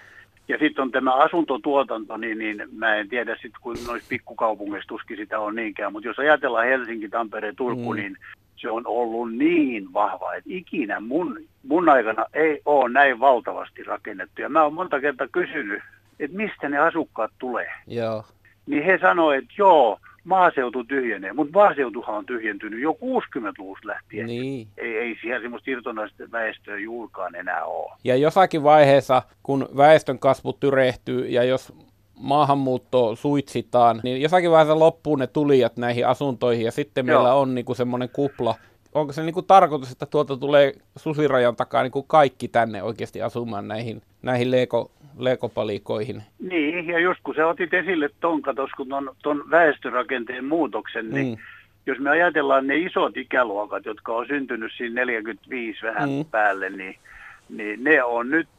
Ja 0.48 0.58
sitten 0.58 0.82
on 0.82 0.92
tämä 0.92 1.14
asuntotuotanto, 1.14 2.18
niin, 2.18 2.38
niin 2.38 2.64
mä 2.72 2.96
en 2.96 3.10
tiedä 3.10 3.36
sitten, 3.36 3.62
kun 3.62 3.78
noissa 3.88 4.10
pikkukaupungeissa 4.10 4.88
tuskin 4.88 5.18
sitä 5.18 5.40
on 5.40 5.56
niinkään, 5.56 5.92
mutta 5.92 6.08
jos 6.08 6.20
ajatellaan 6.20 6.68
Helsinki, 6.68 7.10
Tampere, 7.10 7.54
Turku, 7.54 7.94
mm. 7.94 7.96
niin 7.96 8.18
se 8.56 8.70
on 8.70 8.88
ollut 8.88 9.34
niin 9.36 9.94
vahva, 9.94 10.34
että 10.34 10.50
ikinä 10.54 11.00
mun, 11.00 11.40
mun 11.68 11.90
aikana 11.90 12.26
ei 12.34 12.62
ole 12.66 12.90
näin 12.90 13.20
valtavasti 13.20 13.84
rakennettu. 13.84 14.42
Ja 14.42 14.50
mä 14.50 14.64
oon 14.64 14.74
monta 14.74 15.02
kertaa 15.02 15.28
kysynyt, 15.32 15.84
että 16.20 16.38
mistä 16.38 16.70
ne 16.70 16.78
asukkaat 16.78 17.32
tulee. 17.40 17.72
Joo. 17.88 18.24
Niin 18.66 18.84
he 18.84 18.98
sanoivat, 19.02 19.44
että 19.44 19.54
joo, 19.58 20.00
maaseutu 20.24 20.84
tyhjenee, 20.84 21.34
mutta 21.34 21.60
maaseutuhan 21.60 22.16
on 22.16 22.26
tyhjentynyt 22.26 22.82
jo 22.82 22.92
60-luvusta 22.92 23.88
lähtien. 23.88 24.26
Niin. 24.26 24.68
Ei, 24.78 24.98
ei 24.98 25.18
siellä 25.22 25.42
semmoista 25.42 25.72
irtonaista 25.72 26.24
väestöä 26.32 26.78
juurikaan 26.78 27.36
enää 27.36 27.66
ole. 27.66 27.92
Ja 28.04 28.16
jossakin 28.16 28.64
vaiheessa, 28.64 29.22
kun 29.44 29.70
väestön 29.78 30.20
kasvu 30.20 30.54
tyrehtyy 30.54 31.28
ja 31.28 31.44
jos 31.44 31.74
maahanmuutto 32.20 33.16
suitsitaan, 33.16 34.00
niin 34.04 34.22
jossakin 34.22 34.52
vaiheessa 34.52 34.80
loppuu 34.80 35.16
ne 35.16 35.28
tulijat 35.28 35.78
näihin 35.78 36.08
asuntoihin 36.08 36.66
ja 36.66 36.72
sitten 36.72 37.08
Joo. 37.08 37.18
meillä 37.18 37.34
on 37.34 37.56
niinku 37.56 37.74
semmoinen 37.74 38.10
kupla, 38.14 38.56
onko 38.94 39.14
se 39.14 39.24
niin 39.24 39.34
kuin 39.34 39.46
tarkoitus, 39.46 39.92
että 39.92 40.06
tuolta 40.06 40.38
tulee 40.38 40.74
susirajan 40.96 41.56
takaa 41.56 41.84
niin 41.84 41.92
kuin 41.92 42.06
kaikki 42.08 42.48
tänne 42.48 42.84
oikeasti 42.84 43.22
asumaan 43.22 43.68
näihin, 43.68 44.02
näihin 44.22 44.52
leeko, 44.52 44.92
leekopalikoihin? 45.18 46.24
Niin, 46.40 46.88
ja 46.88 47.00
just 47.00 47.20
kun 47.24 47.36
sä 47.36 47.48
otit 47.48 47.74
esille 47.74 48.10
ton, 48.20 48.42
katos, 48.42 48.70
kun 48.78 48.90
ton, 48.90 49.16
ton 49.24 49.44
väestörakenteen 49.52 50.46
muutoksen, 50.46 51.10
niin 51.10 51.28
mm. 51.28 51.38
jos 51.86 52.00
me 52.00 52.10
ajatellaan 52.10 52.68
ne 52.68 52.78
isot 52.78 53.18
ikäluokat, 53.18 53.86
jotka 53.86 54.14
on 54.14 54.28
syntynyt 54.28 54.72
siinä 54.78 55.06
45 55.06 55.80
vähän 55.84 56.10
mm. 56.10 56.26
päälle, 56.32 56.70
niin, 56.70 56.96
niin 57.50 57.84
ne 57.84 58.04
on 58.04 58.30
nyt, 58.30 58.50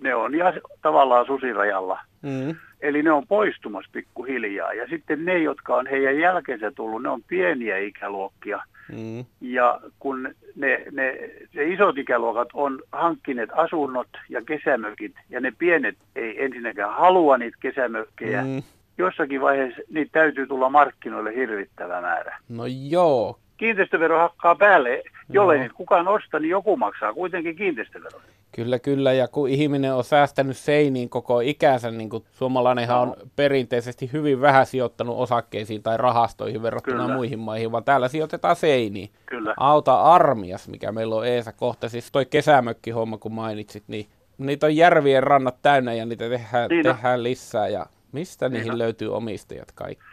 ne 0.00 0.14
on 0.14 0.34
ja 0.34 0.52
tavallaan 0.82 1.26
susirajalla. 1.26 2.00
Mm. 2.22 2.56
Eli 2.80 3.02
ne 3.02 3.12
on 3.12 3.26
poistumassa 3.26 3.90
pikkuhiljaa. 3.92 4.72
Ja 4.72 4.86
sitten 4.88 5.24
ne, 5.24 5.38
jotka 5.38 5.76
on 5.76 5.86
heidän 5.86 6.18
jälkeensä 6.18 6.70
tullut, 6.70 7.02
ne 7.02 7.08
on 7.08 7.22
pieniä 7.22 7.78
ikäluokkia. 7.78 8.62
Mm. 8.92 9.24
Ja 9.40 9.80
kun 9.98 10.34
ne, 10.56 10.84
ne, 10.92 11.18
ne 11.54 11.64
isot 11.64 11.98
ikäluokat 11.98 12.48
on 12.52 12.82
hankkineet 12.92 13.50
asunnot 13.52 14.08
ja 14.28 14.42
kesämökit, 14.42 15.12
ja 15.30 15.40
ne 15.40 15.52
pienet 15.58 15.96
ei 16.16 16.44
ensinnäkään 16.44 16.94
halua 16.94 17.38
niitä 17.38 17.56
kesämökkejä, 17.60 18.42
mm. 18.42 18.62
jossakin 18.98 19.40
vaiheessa 19.40 19.82
niitä 19.90 20.12
täytyy 20.12 20.46
tulla 20.46 20.68
markkinoille 20.68 21.34
hirvittävä 21.36 22.00
määrä. 22.00 22.38
No 22.48 22.64
joo. 22.88 23.38
Kiinteistövero 23.56 24.18
hakkaa 24.18 24.54
päälle, 24.54 25.02
jollei 25.28 25.56
no. 25.56 25.62
niitä 25.62 25.74
kukaan 25.74 26.08
osta, 26.08 26.38
niin 26.38 26.50
joku 26.50 26.76
maksaa 26.76 27.14
kuitenkin 27.14 27.56
kiinteistövero. 27.56 28.20
Kyllä, 28.52 28.78
kyllä. 28.78 29.12
Ja 29.12 29.28
kun 29.28 29.48
ihminen 29.48 29.94
on 29.94 30.04
säästänyt 30.04 30.56
seiniin 30.56 31.08
koko 31.08 31.40
ikänsä, 31.40 31.90
niin 31.90 32.10
kuin 32.10 32.24
suomalainenhan 32.30 33.08
no. 33.08 33.12
on 33.12 33.30
perinteisesti 33.36 34.12
hyvin 34.12 34.40
vähän 34.40 34.66
sijoittanut 34.66 35.18
osakkeisiin 35.18 35.82
tai 35.82 35.96
rahastoihin 35.96 36.62
verrattuna 36.62 37.02
kyllä. 37.02 37.14
muihin 37.14 37.38
maihin, 37.38 37.72
vaan 37.72 37.84
täällä 37.84 38.08
sijoitetaan 38.08 38.56
seiniin. 38.56 39.10
Kyllä. 39.26 39.54
Auta 39.56 40.02
Armias, 40.02 40.68
mikä 40.68 40.92
meillä 40.92 41.14
on 41.14 41.26
Eesa 41.26 41.52
kohta, 41.52 41.88
siis 41.88 42.12
toi 42.12 42.26
kesämökkihomma, 42.26 43.18
kun 43.18 43.32
mainitsit, 43.32 43.84
niin 43.86 44.06
niitä 44.38 44.66
on 44.66 44.76
järvien 44.76 45.22
rannat 45.22 45.62
täynnä 45.62 45.92
ja 45.92 46.06
niitä 46.06 46.28
tehdään, 46.28 46.70
tehdään 46.82 47.22
lisää. 47.22 47.68
Ja 47.68 47.86
mistä 48.12 48.48
niin 48.48 48.58
niihin 48.58 48.78
löytyy 48.78 49.14
omistajat 49.14 49.72
kaikki? 49.74 50.04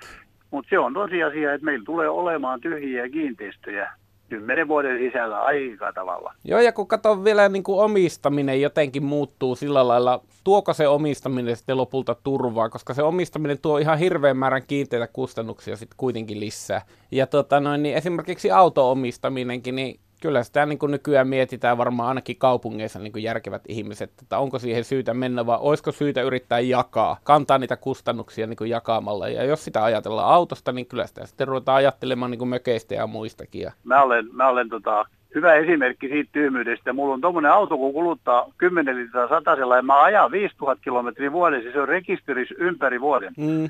Mutta 0.51 0.69
se 0.69 0.79
on 0.79 0.93
tosiasia, 0.93 1.53
että 1.53 1.65
meillä 1.65 1.86
tulee 1.86 2.10
olemaan 2.10 2.62
tyhjiä 2.62 3.10
kiinteistöjä 3.10 3.91
kymmenen 4.29 4.67
vuoden 4.67 5.00
sisällä 5.00 5.39
aika 5.39 5.93
tavalla. 5.93 6.33
Joo, 6.43 6.59
ja 6.59 6.71
kun 6.71 6.88
katson 6.88 7.24
vielä 7.24 7.50
niin 7.50 7.63
kuin 7.63 7.79
omistaminen 7.79 8.62
jotenkin 8.62 9.03
muuttuu 9.03 9.55
sillä 9.55 9.88
lailla, 9.88 10.21
tuoko 10.43 10.74
se 10.74 10.88
omistaminen 10.88 11.55
sitten 11.55 11.77
lopulta 11.77 12.15
turvaa, 12.24 12.69
koska 12.69 12.93
se 12.93 13.03
omistaminen 13.03 13.59
tuo 13.62 13.77
ihan 13.77 14.00
hirveän 14.00 14.38
määrän 14.38 14.63
kiinteitä 14.67 15.07
kustannuksia 15.07 15.75
sitten 15.75 15.98
kuitenkin 15.98 16.39
lisää. 16.39 16.81
Ja 17.12 17.27
tota 17.27 17.59
noin, 17.59 17.83
niin 17.83 17.95
esimerkiksi 17.95 18.51
auto-omistaminenkin, 18.51 19.75
niin 19.75 20.00
kyllä 20.21 20.43
sitä 20.43 20.65
niin 20.65 20.79
kuin 20.79 20.91
nykyään 20.91 21.27
mietitään 21.27 21.77
varmaan 21.77 22.09
ainakin 22.09 22.38
kaupungeissa 22.38 22.99
niin 22.99 23.11
kuin 23.11 23.23
järkevät 23.23 23.61
ihmiset, 23.67 24.11
että 24.21 24.38
onko 24.38 24.59
siihen 24.59 24.83
syytä 24.83 25.13
mennä 25.13 25.45
vai 25.45 25.57
olisiko 25.61 25.91
syytä 25.91 26.21
yrittää 26.21 26.59
jakaa, 26.59 27.17
kantaa 27.23 27.57
niitä 27.57 27.77
kustannuksia 27.77 28.47
niin 28.47 28.57
kuin 28.57 28.69
jakamalla. 28.69 29.27
Ja 29.27 29.43
jos 29.43 29.65
sitä 29.65 29.83
ajatellaan 29.83 30.33
autosta, 30.33 30.71
niin 30.71 30.85
kyllä 30.85 31.07
sitä 31.07 31.25
sitten 31.25 31.47
ruvetaan 31.47 31.77
ajattelemaan 31.77 32.31
niin 32.31 32.39
kuin 32.39 32.49
mökeistä 32.49 32.95
ja 32.95 33.07
muistakin. 33.07 33.67
Mä 33.83 34.01
olen, 34.01 34.27
mä 34.31 34.47
olen 34.47 34.69
tota, 34.69 35.05
hyvä 35.35 35.53
esimerkki 35.53 36.07
siitä 36.07 36.29
tyhmyydestä. 36.33 36.93
Mulla 36.93 37.13
on 37.13 37.21
tuommoinen 37.21 37.51
auto, 37.51 37.77
kun 37.77 37.93
kuluttaa 37.93 38.51
10 38.57 38.95
litraa 38.97 39.27
satasella 39.27 39.75
ja 39.75 39.81
mä 39.81 40.03
ajan 40.03 40.31
5000 40.31 40.83
kilometriä 40.83 41.31
vuodessa, 41.31 41.71
se 41.71 41.81
on 41.81 41.88
rekisterissä 41.88 42.55
ympäri 42.57 43.01
vuoden. 43.01 43.33
Mm 43.38 43.69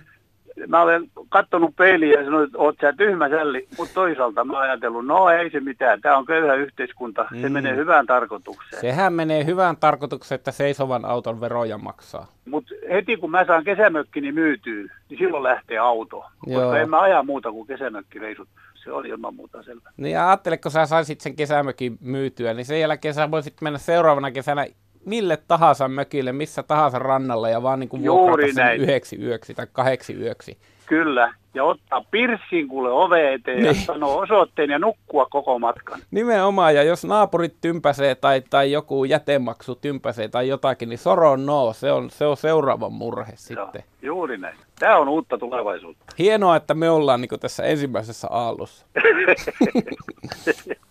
mä 0.67 0.81
olen 0.81 1.09
katsonut 1.29 1.75
peiliä 1.75 2.19
ja 2.19 2.25
sanonut, 2.25 2.45
että 2.45 2.57
oot 2.57 2.75
sä 2.81 2.93
tyhmä 2.93 3.29
sälli, 3.29 3.67
mutta 3.77 3.93
toisaalta 3.93 4.43
mä 4.43 4.59
ajatellut, 4.59 5.05
no 5.05 5.29
ei 5.29 5.49
se 5.49 5.59
mitään, 5.59 6.01
tämä 6.01 6.17
on 6.17 6.25
köyhä 6.25 6.53
yhteiskunta, 6.53 7.25
se 7.41 7.49
mm. 7.49 7.53
menee 7.53 7.75
hyvään 7.75 8.05
tarkoitukseen. 8.05 8.81
Sehän 8.81 9.13
menee 9.13 9.45
hyvään 9.45 9.77
tarkoitukseen, 9.77 10.39
että 10.39 10.51
seisovan 10.51 11.05
auton 11.05 11.41
veroja 11.41 11.77
maksaa. 11.77 12.27
Mutta 12.45 12.75
heti 12.91 13.17
kun 13.17 13.31
mä 13.31 13.45
saan 13.45 13.63
kesämökkini 13.63 14.31
myytyä, 14.31 14.83
niin 15.09 15.17
silloin 15.17 15.43
lähtee 15.43 15.77
auto, 15.77 16.25
Joo. 16.47 16.61
koska 16.61 16.79
en 16.79 16.89
mä 16.89 16.99
aja 16.99 17.23
muuta 17.23 17.51
kuin 17.51 17.67
kesämökkireisut. 17.67 18.47
Se 18.83 18.91
oli 18.91 19.09
ilman 19.09 19.35
muuta 19.35 19.63
selvä. 19.63 19.89
Niin 19.97 20.13
ja 20.13 20.27
ajattele, 20.27 20.57
kun 20.57 20.71
sä 20.71 20.85
saisit 20.85 21.21
sen 21.21 21.35
kesämökin 21.35 21.97
myytyä, 22.01 22.53
niin 22.53 22.65
sen 22.65 22.79
jälkeen 22.79 23.13
sä 23.13 23.31
voisit 23.31 23.61
mennä 23.61 23.79
seuraavana 23.79 24.31
kesänä 24.31 24.65
mille 25.05 25.37
tahansa 25.47 25.87
mökille, 25.87 26.31
missä 26.31 26.63
tahansa 26.63 26.99
rannalla 26.99 27.49
ja 27.49 27.63
vaan 27.63 27.79
niin 27.79 27.89
kuin 27.89 28.03
vuokrata 28.03 28.53
sen 28.53 28.77
yhdeksi 28.77 29.21
yöksi 29.21 29.53
tai 29.53 29.67
kahdeksi 29.73 30.13
yöksi. 30.13 30.57
Kyllä, 30.85 31.33
ja 31.53 31.63
ottaa 31.63 32.05
pirssin 32.11 32.67
kuule 32.67 32.91
ove 32.91 33.33
eteen 33.33 33.57
niin. 33.57 33.67
ja 33.67 33.73
sanoa 33.73 34.15
osoitteen 34.15 34.69
ja 34.69 34.79
nukkua 34.79 35.25
koko 35.25 35.59
matkan. 35.59 35.99
Nimenomaan, 36.11 36.75
ja 36.75 36.83
jos 36.83 37.05
naapurit 37.05 37.55
tympäsee 37.61 38.15
tai, 38.15 38.41
tai 38.49 38.71
joku 38.71 39.03
jätemaksu 39.03 39.75
tympäsee 39.75 40.27
tai 40.27 40.47
jotakin, 40.47 40.89
niin 40.89 40.99
soro 40.99 41.35
no, 41.35 41.73
se 41.73 41.91
on, 41.91 42.09
se 42.09 42.25
on 42.25 42.37
seuraava 42.37 42.89
murhe 42.89 43.33
sitten. 43.35 43.83
Juuri 44.01 44.37
näin. 44.37 44.57
Tämä 44.79 44.97
on 44.97 45.09
uutta 45.09 45.37
tulevaisuutta. 45.37 46.05
Hienoa, 46.19 46.55
että 46.55 46.73
me 46.73 46.89
ollaan 46.89 47.21
niin 47.21 47.39
tässä 47.39 47.63
ensimmäisessä 47.63 48.27
aallossa. 48.31 48.85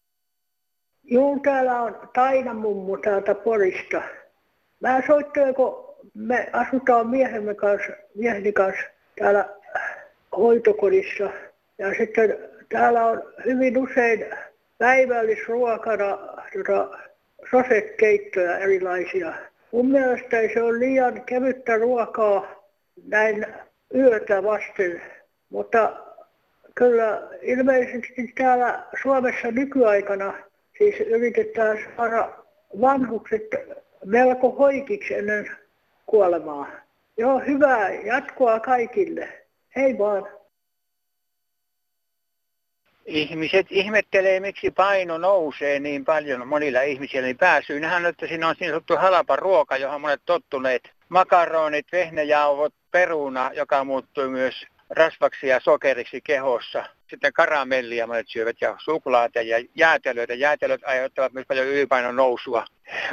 Juu, 1.11 1.41
täällä 1.41 1.81
on 1.81 2.09
Taina 2.15 2.55
mummu 2.55 2.97
täältä 2.97 3.35
Porista. 3.35 4.03
Mä 4.81 5.03
soittelen, 5.07 5.55
kun 5.55 5.97
me 6.15 6.49
asutaan 6.53 7.09
miehemme 7.09 7.55
kanssa, 7.55 7.93
mieheni 8.15 8.53
kanssa 8.53 8.83
täällä 9.19 9.49
hoitokodissa. 10.37 11.31
Ja 11.79 11.95
sitten 11.99 12.39
täällä 12.69 13.07
on 13.07 13.23
hyvin 13.45 13.79
usein 13.79 14.27
päivällisruokana 14.79 16.19
tota, 16.53 16.99
sosekeittoja 17.51 18.59
erilaisia. 18.59 19.33
Mun 19.73 19.87
mielestä 19.91 20.37
se 20.55 20.63
on 20.63 20.81
liian 20.81 21.25
kevyttä 21.25 21.77
ruokaa 21.77 22.65
näin 23.07 23.47
yötä 23.95 24.43
vasten, 24.43 25.03
mutta 25.51 25.97
kyllä 26.75 27.29
ilmeisesti 27.43 28.33
täällä 28.35 28.83
Suomessa 29.03 29.51
nykyaikana 29.51 30.48
siis 30.79 31.01
yritetään 31.01 31.79
saada 31.97 32.33
vanhukset 32.81 33.43
melko 34.05 34.51
hoikiksi 34.51 35.15
ennen 35.15 35.57
kuolemaa. 36.07 36.67
Joo, 37.17 37.39
hyvää 37.39 37.91
jatkoa 37.91 38.61
kaikille. 38.61 39.29
Hei 39.77 39.99
vaan. 39.99 40.29
Ihmiset 43.07 43.67
ihmettelee, 43.71 44.41
miksi 44.41 44.71
paino 44.71 45.19
nousee 45.19 45.81
niin 45.81 46.05
paljon 46.05 46.49
monilla 46.49 46.83
ihmisillä. 46.83 47.27
Niin 47.27 47.39
pääsyynähän 47.39 48.03
on, 48.03 48.09
että 48.09 48.27
siinä 48.27 48.49
on 48.49 48.55
niin 48.61 48.71
sanottu 48.71 48.97
halapa 48.97 49.37
ruoka, 49.37 49.77
johon 49.77 50.01
monet 50.01 50.21
tottuneet. 50.27 50.91
Makaronit, 51.09 51.87
vehnäjauhot, 51.93 52.75
peruna, 52.91 53.51
joka 53.55 53.85
muuttui 53.85 54.29
myös 54.29 54.67
rasvaksi 54.91 55.47
ja 55.49 55.61
sokeriksi 55.61 56.21
kehossa. 56.21 56.85
Sitten 57.11 57.33
karamellia 57.33 58.07
monet 58.07 58.29
syövät 58.29 58.57
ja 58.61 58.77
suklaata 58.79 59.43
ja 59.43 59.65
jäätelöitä. 59.75 60.35
Jäätelöt 60.35 60.81
aiheuttavat 60.85 61.33
myös 61.33 61.47
paljon 61.49 61.67
ylipainon 61.67 62.17
nousua. 62.17 62.65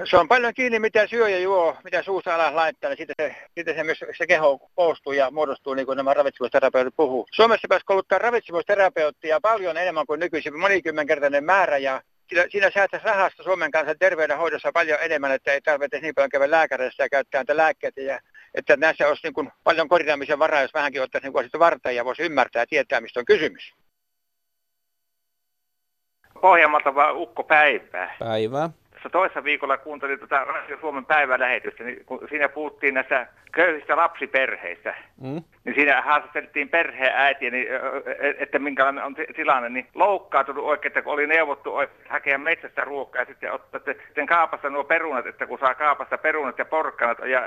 Se 0.03 0.17
on 0.17 0.27
paljon 0.27 0.53
kiinni, 0.53 0.79
mitä 0.79 1.07
syö 1.07 1.29
ja 1.29 1.39
juo, 1.39 1.77
mitä 1.83 2.03
suussa 2.03 2.35
alas 2.35 2.53
laittaa, 2.53 2.89
niin 2.89 2.97
siitä 2.97 3.13
se, 3.21 3.35
siitä 3.53 3.73
se 3.73 3.83
myös 3.83 3.99
se 4.17 4.27
keho 4.27 4.59
koostuu 4.75 5.13
ja 5.13 5.31
muodostuu, 5.31 5.73
niin 5.73 5.85
kuin 5.85 5.97
nämä 5.97 6.13
ravitsemusterapeutit 6.13 6.95
puhuu. 6.95 7.27
Suomessa 7.31 7.61
pitäisi 7.61 7.85
kouluttaa 7.85 8.19
ravitsemusterapeuttia 8.19 9.41
paljon 9.41 9.77
enemmän 9.77 10.05
kuin 10.05 10.19
nykyisin, 10.19 10.59
monikymmenkertainen 10.59 11.43
määrä 11.43 11.77
ja 11.77 12.01
siinä, 12.29 12.45
siinä 12.49 12.71
säästäisi 12.73 13.05
rahasta 13.05 13.43
Suomen 13.43 13.71
kanssa 13.71 13.95
terveydenhoidossa 13.95 14.71
paljon 14.71 14.99
enemmän, 15.01 15.31
että 15.31 15.53
ei 15.53 15.61
tarvitse 15.61 15.99
niin 15.99 16.15
paljon 16.15 16.29
käydä 16.29 16.51
lääkärissä 16.51 17.03
ja 17.03 17.09
käyttää 17.09 17.39
näitä 17.39 17.57
lääkkeitä. 17.57 18.01
Ja, 18.01 18.19
että 18.55 18.77
näissä 18.77 19.07
olisi 19.07 19.23
niin 19.23 19.33
kuin 19.33 19.51
paljon 19.63 19.87
korjaamisen 19.87 20.39
varaa, 20.39 20.61
jos 20.61 20.73
vähänkin 20.73 21.01
ottaisi 21.01 21.27
niin 21.27 21.59
varten 21.59 21.95
ja 21.95 22.05
voisi 22.05 22.23
ymmärtää 22.23 22.61
ja 22.61 22.67
tietää, 22.67 23.01
mistä 23.01 23.19
on 23.19 23.25
kysymys. 23.25 23.73
Pohjanmaalta 26.45 26.95
vaan 26.95 27.15
Ukko 27.15 27.43
Päivää. 27.43 28.15
Päivää 28.19 28.69
tuossa 29.05 29.09
toisessa 29.09 29.43
viikolla 29.43 29.77
kuuntelin 29.77 30.19
tuota 30.19 30.43
Radio 30.43 30.77
Suomen 30.79 31.05
päivälähetystä, 31.05 31.83
niin 31.83 32.05
kun 32.05 32.27
siinä 32.29 32.49
puhuttiin 32.49 32.93
näistä 32.93 33.27
köyhistä 33.51 33.95
lapsiperheistä, 33.95 34.95
mm. 35.21 35.43
niin 35.63 35.75
siinä 35.75 36.01
haastatteltiin 36.01 36.69
perheen 36.69 37.13
äitiä, 37.15 37.49
niin, 37.51 37.67
että 38.37 38.59
minkälainen 38.59 39.03
on 39.03 39.15
tilanne, 39.35 39.69
niin 39.69 39.87
loukkaantunut 39.95 40.65
oikein, 40.65 40.89
että 40.89 41.01
kun 41.01 41.13
oli 41.13 41.27
neuvottu 41.27 41.73
hakea 42.09 42.37
metsästä 42.37 42.81
ruokaa 42.81 43.21
ja 43.21 43.25
sitten 43.25 43.51
ottaa 43.51 43.81
sitten 44.05 44.27
kaapasta 44.27 44.69
nuo 44.69 44.83
perunat, 44.83 45.25
että 45.25 45.47
kun 45.47 45.59
saa 45.59 45.75
kaapasta 45.75 46.17
perunat 46.17 46.57
ja 46.57 46.65
porkkanat 46.65 47.17
ja 47.19 47.41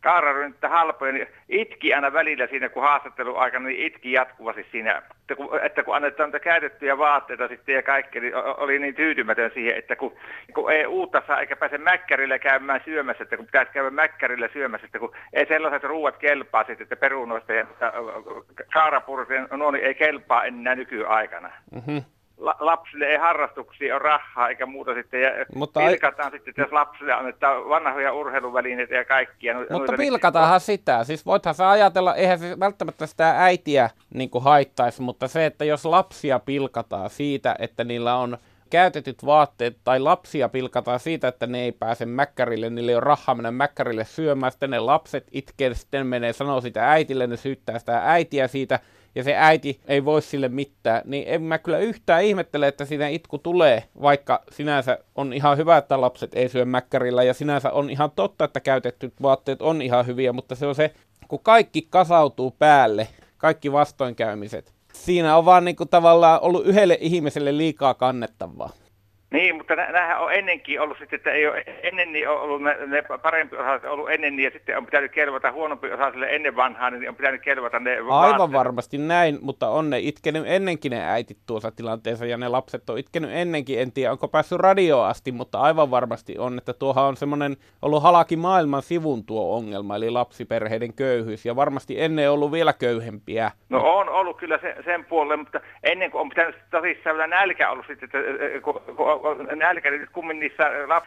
kaararin 0.00 0.54
halpoja, 0.68 1.12
niin 1.12 1.26
itki 1.48 1.94
aina 1.94 2.12
välillä 2.12 2.46
siinä, 2.46 2.68
kun 2.68 2.82
haastattelu 2.82 3.36
aikana, 3.36 3.68
niin 3.68 3.86
itki 3.86 4.12
jatkuvasti 4.12 4.66
siinä, 4.72 5.02
että 5.30 5.36
kun, 5.36 5.60
että 5.62 5.82
kun 5.82 5.96
annetaan 5.96 6.32
käytettyjä 6.42 6.98
vaatteita 6.98 7.48
sitten 7.48 7.74
ja 7.74 7.82
kaikkea, 7.82 8.22
niin 8.22 8.34
oli 8.34 8.78
niin 8.78 8.94
tyytymätön 8.94 9.50
siihen, 9.54 9.76
että 9.76 9.96
kun, 9.96 10.16
kun 10.54 10.72
ei 10.72 10.86
uutta 10.86 11.22
saa 11.26 11.40
eikä 11.40 11.56
pääse 11.56 11.78
mäkkärillä 11.78 12.38
käymään 12.38 12.80
syömässä, 12.84 13.22
että 13.22 13.36
kun 13.36 13.46
pitäisi 13.46 13.72
käydä 13.72 13.90
mäkkärillä 13.90 14.48
syömässä, 14.52 14.86
että 14.86 14.98
kun 14.98 15.14
ei 15.32 15.46
sellaiset 15.46 15.84
ruuat 15.84 16.16
kelpaa 16.16 16.64
sitten, 16.64 16.82
että 16.82 16.96
perunoista 16.96 17.52
ja 17.52 17.66
kaarapursia, 18.72 19.46
no 19.50 19.70
niin 19.70 19.84
ei 19.84 19.94
kelpaa 19.94 20.44
enää 20.44 20.74
nykyaikana. 20.74 21.50
Mm-hmm. 21.74 22.02
La, 22.38 22.56
lapsille 22.58 23.06
ei 23.06 23.16
harrastuksia 23.16 23.94
ole 23.94 24.02
rahaa 24.02 24.48
eikä 24.48 24.66
muuta 24.66 24.94
sitten. 24.94 25.22
Ja 25.22 25.30
mutta 25.54 25.80
pilkataan 25.80 26.32
ai... 26.32 26.38
sitten, 26.38 26.54
jos 26.58 26.72
lapsille 26.72 27.12
annetaan 27.12 27.68
vanhoja 27.68 28.12
urheiluvälineitä 28.12 28.94
ja 28.94 29.04
kaikkia. 29.04 29.58
Mutta 29.58 29.74
noita, 29.74 29.92
niin- 29.92 29.98
pilkataanhan 29.98 30.54
niin... 30.54 30.60
sitä. 30.60 31.04
Siis 31.04 31.26
voithan 31.26 31.54
sä 31.54 31.70
ajatella, 31.70 32.14
eihän 32.14 32.38
se 32.38 32.60
välttämättä 32.60 33.06
sitä 33.06 33.34
äitiä 33.42 33.90
niin 34.14 34.30
haittaisi, 34.40 35.02
mutta 35.02 35.28
se, 35.28 35.46
että 35.46 35.64
jos 35.64 35.84
lapsia 35.84 36.38
pilkataan 36.38 37.10
siitä, 37.10 37.56
että 37.58 37.84
niillä 37.84 38.16
on 38.16 38.38
käytetyt 38.70 39.26
vaatteet 39.26 39.76
tai 39.84 40.00
lapsia 40.00 40.48
pilkataan 40.48 41.00
siitä, 41.00 41.28
että 41.28 41.46
ne 41.46 41.60
ei 41.60 41.72
pääse 41.72 42.06
mäkkärille, 42.06 42.70
niille 42.70 42.90
ei 42.90 42.96
ole 42.96 43.04
rahaa 43.04 43.34
mennä 43.34 43.50
mäkkärille 43.50 44.04
syömään, 44.04 44.52
sitten 44.52 44.70
ne 44.70 44.78
lapset 44.78 45.26
itkee, 45.32 45.74
sitten 45.74 46.06
menee 46.06 46.32
sanoo 46.32 46.60
sitä 46.60 46.90
äitille, 46.90 47.26
ne 47.26 47.36
syyttää 47.36 47.78
sitä 47.78 48.00
äitiä 48.04 48.48
siitä, 48.48 48.80
ja 49.14 49.24
se 49.24 49.34
äiti 49.36 49.80
ei 49.86 50.04
voi 50.04 50.22
sille 50.22 50.48
mitään, 50.48 51.02
niin 51.04 51.24
en 51.26 51.42
mä 51.42 51.58
kyllä 51.58 51.78
yhtään 51.78 52.24
ihmettele, 52.24 52.68
että 52.68 52.84
siinä 52.84 53.08
itku 53.08 53.38
tulee, 53.38 53.84
vaikka 54.02 54.42
sinänsä 54.50 54.98
on 55.14 55.32
ihan 55.32 55.56
hyvä, 55.56 55.76
että 55.76 56.00
lapset 56.00 56.34
ei 56.34 56.48
syö 56.48 56.64
mäkkärillä, 56.64 57.22
ja 57.22 57.34
sinänsä 57.34 57.70
on 57.70 57.90
ihan 57.90 58.10
totta, 58.16 58.44
että 58.44 58.60
käytetyt 58.60 59.22
vaatteet 59.22 59.62
on 59.62 59.82
ihan 59.82 60.06
hyviä, 60.06 60.32
mutta 60.32 60.54
se 60.54 60.66
on 60.66 60.74
se, 60.74 60.94
kun 61.28 61.40
kaikki 61.42 61.86
kasautuu 61.90 62.50
päälle, 62.58 63.08
kaikki 63.38 63.72
vastoinkäymiset, 63.72 64.72
siinä 64.92 65.36
on 65.36 65.44
vaan 65.44 65.64
niinku 65.64 65.86
tavallaan 65.86 66.40
ollut 66.40 66.66
yhdelle 66.66 66.98
ihmiselle 67.00 67.56
liikaa 67.56 67.94
kannettavaa. 67.94 68.70
Niin, 69.30 69.56
mutta 69.56 69.76
nämähän 69.76 70.20
on 70.20 70.32
ennenkin 70.32 70.80
ollut 70.80 70.98
sitten, 70.98 71.16
että 71.16 71.30
ei 71.30 71.46
ole 71.46 71.64
ennen 71.82 72.12
niin 72.12 72.28
on 72.28 72.40
ollut 72.40 72.62
ne, 72.62 72.76
ne 72.86 73.02
parempi 73.22 73.56
osaiset 73.56 73.90
ollut 73.90 74.10
ennen 74.10 74.36
niin, 74.36 74.44
ja 74.44 74.50
sitten 74.50 74.78
on 74.78 74.84
pitänyt 74.84 75.12
kelvata 75.12 75.52
huonompi 75.52 75.92
osaisille 75.92 76.26
ennen 76.30 76.56
vanhaa, 76.56 76.90
niin 76.90 77.08
on 77.08 77.16
pitänyt 77.16 77.42
kelvata 77.42 77.78
ne 77.78 77.90
Aivan 77.90 78.08
vaatteet. 78.08 78.52
varmasti 78.52 78.98
näin, 78.98 79.38
mutta 79.42 79.68
on 79.68 79.90
ne 79.90 79.98
itkenyt 79.98 80.42
ennenkin 80.46 80.90
ne 80.90 81.10
äitit 81.10 81.38
tuossa 81.46 81.70
tilanteessa, 81.70 82.26
ja 82.26 82.36
ne 82.36 82.48
lapset 82.48 82.90
on 82.90 82.98
itkenyt 82.98 83.30
ennenkin, 83.32 83.80
en 83.80 83.92
tiedä 83.92 84.12
onko 84.12 84.28
päässyt 84.28 84.60
radioon 84.60 85.06
asti, 85.06 85.32
mutta 85.32 85.60
aivan 85.60 85.90
varmasti 85.90 86.38
on, 86.38 86.58
että 86.58 86.72
tuohan 86.72 87.04
on 87.04 87.16
semmoinen 87.16 87.56
ollut 87.82 88.02
halaki 88.02 88.36
maailman 88.36 88.82
sivun 88.82 89.24
tuo 89.24 89.56
ongelma, 89.56 89.96
eli 89.96 90.10
lapsiperheiden 90.10 90.94
köyhyys, 90.94 91.46
ja 91.46 91.56
varmasti 91.56 92.02
ennen 92.02 92.30
ollut 92.30 92.52
vielä 92.52 92.72
köyhempiä. 92.72 93.50
No 93.68 93.98
on 93.98 94.08
ollut 94.08 94.36
kyllä 94.36 94.58
sen, 94.58 94.74
sen 94.84 95.04
puolelle, 95.04 95.36
mutta 95.36 95.60
ennen 95.82 96.10
kuin 96.10 96.20
on 96.20 96.28
pitänyt 96.28 96.56
tosissaan 96.70 97.16
vielä 97.16 97.26
nälkä 97.26 97.70
ollut 97.70 97.86
sitten, 97.86 98.06
että 98.06 98.60
kun, 98.62 98.80
kun 98.96 99.17
nälkä, 99.56 99.90
niin 99.90 100.08
kummin 100.12 100.40
niissä 100.40 100.64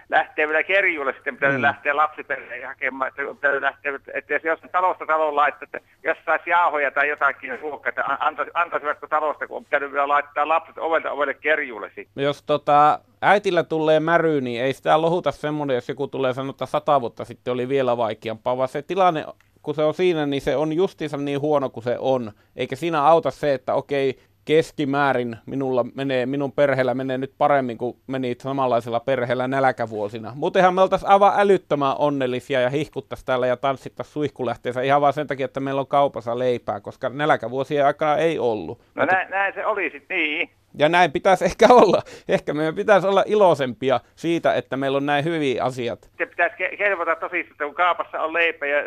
lähtee 0.09 0.47
vielä 0.47 0.63
kerjuille, 0.63 1.13
sitten 1.13 1.35
pitää 1.35 1.51
mm. 1.51 1.61
lähteä 1.61 1.95
lapsiperheen 1.95 2.67
hakemaan, 2.67 3.07
että 3.07 3.21
pitää 3.35 3.61
lähteä, 3.61 3.91
että 4.13 4.47
jos 4.47 4.59
talosta 4.71 5.05
talon 5.05 5.35
laittaa, 5.35 5.63
että 5.63 5.79
jos 6.03 6.17
saisi 6.25 6.49
jauhoja 6.49 6.91
tai 6.91 7.09
jotakin 7.09 7.59
ruokaa, 7.59 7.89
että 7.89 8.03
antaisi, 8.19 8.51
antaisivatko 8.53 9.07
talosta, 9.07 9.47
kun 9.47 9.57
on 9.57 9.63
pitänyt 9.63 9.91
vielä 9.91 10.07
laittaa 10.07 10.47
lapset 10.47 10.77
ovelta 10.77 11.11
ovelle 11.11 11.33
kerjuille 11.33 11.91
sitten. 11.95 12.23
Jos 12.23 12.43
tota, 12.43 12.99
äitillä 13.21 13.63
tulee 13.63 13.99
märy, 13.99 14.41
niin 14.41 14.63
ei 14.63 14.73
sitä 14.73 15.01
lohuta 15.01 15.31
semmoinen, 15.31 15.75
jos 15.75 15.89
joku 15.89 16.07
tulee 16.07 16.33
sanoa, 16.33 16.49
että 16.49 16.65
sata 16.65 17.01
vuotta 17.01 17.25
sitten 17.25 17.53
oli 17.53 17.69
vielä 17.69 17.97
vaikeampaa, 17.97 18.57
vaan 18.57 18.69
se 18.69 18.81
tilanne 18.81 19.25
kun 19.61 19.75
se 19.75 19.83
on 19.83 19.93
siinä, 19.93 20.25
niin 20.25 20.41
se 20.41 20.55
on 20.55 20.73
justiinsa 20.73 21.17
niin 21.17 21.41
huono 21.41 21.69
kuin 21.69 21.83
se 21.83 21.95
on. 21.99 22.31
Eikä 22.55 22.75
siinä 22.75 23.03
auta 23.03 23.31
se, 23.31 23.53
että 23.53 23.73
okei, 23.73 24.19
keskimäärin 24.45 25.38
minulla 25.45 25.86
menee, 25.95 26.25
minun 26.25 26.51
perheellä 26.51 26.93
menee 26.93 27.17
nyt 27.17 27.33
paremmin 27.38 27.77
kuin 27.77 27.98
meni 28.07 28.36
samanlaisella 28.41 29.00
perheellä 29.00 29.48
nälkävuosina. 29.48 30.31
Muutenhan 30.36 30.74
me 30.74 30.81
oltaisiin 30.81 31.10
aivan 31.10 31.33
älyttömän 31.38 31.95
onnellisia 32.00 32.62
ja 32.62 32.69
hihkuttaisiin 32.69 33.25
täällä 33.25 33.48
ja 33.48 33.57
tanssittaisiin 33.57 34.13
suihkulähteensä 34.13 34.81
ihan 34.81 35.01
vaan 35.01 35.13
sen 35.13 35.27
takia, 35.27 35.45
että 35.45 35.60
meillä 35.60 35.81
on 35.81 35.88
kaupassa 35.88 36.39
leipää, 36.39 36.79
koska 36.79 37.09
nälkävuosien 37.09 37.85
aikana 37.85 38.18
ei 38.18 38.39
ollut. 38.39 38.81
No 38.96 39.05
näin, 39.05 39.29
näin 39.29 39.53
se 39.53 39.65
oli 39.65 39.89
sitten, 39.89 40.18
niin. 40.18 40.50
Ja 40.77 40.89
näin 40.89 41.11
pitäisi 41.11 41.46
ehkä 41.46 41.68
olla. 41.70 42.01
Ehkä 42.27 42.53
meidän 42.53 42.75
pitäisi 42.75 43.07
olla 43.07 43.24
iloisempia 43.25 44.00
siitä, 44.15 44.53
että 44.53 44.77
meillä 44.77 44.98
on 44.98 45.05
näin 45.05 45.25
hyviä 45.25 45.63
asiat. 45.63 46.09
Se 46.18 46.25
pitäisi 46.25 46.55
kelvota 46.77 47.15
tosissaan, 47.15 47.51
että 47.51 47.65
kun 47.65 47.74
kaapassa 47.74 48.22
on 48.22 48.33
leipä 48.33 48.65
ja, 48.65 48.77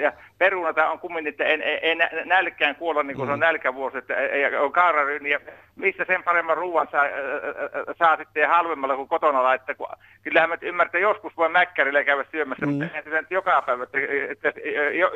ja 0.00 0.12
perunata 0.38 0.90
on 0.90 0.98
kummin, 0.98 1.26
että 1.26 1.44
ei, 1.44 1.62
ei, 1.62 1.78
ei 1.82 1.96
nälkään 2.24 2.76
kuolla 2.76 3.02
niin 3.02 3.16
kuin 3.16 3.26
mm. 3.26 3.28
se 3.28 3.32
on 3.32 3.38
mm. 3.38 3.44
nälkävuosi, 3.44 3.98
että 3.98 4.14
ei, 4.14 4.56
on 4.56 4.72
kaararyyni 4.72 5.30
ja 5.30 5.40
missä 5.76 6.04
sen 6.06 6.22
paremman 6.22 6.56
ruoan 6.56 6.88
saa, 6.90 7.04
saa 7.98 8.16
sitten 8.16 8.48
halvemmalla 8.48 8.96
kuin 8.96 9.08
kotona 9.08 9.42
laittaa. 9.42 9.74
Kun, 9.74 9.86
kyllähän 10.22 10.48
mä 10.48 10.56
ymmärrän, 10.62 10.88
että 10.88 10.98
joskus 10.98 11.36
voi 11.36 11.48
mäkkärillä 11.48 12.04
käydä 12.04 12.24
syömässä, 12.30 12.66
mm. 12.66 12.72
mutta 12.72 12.96
ei 12.96 13.02
se 13.02 13.24
joka 13.30 13.62
päivä, 13.62 13.82
että, 13.82 13.98
että, 14.30 14.48
että 14.48 14.60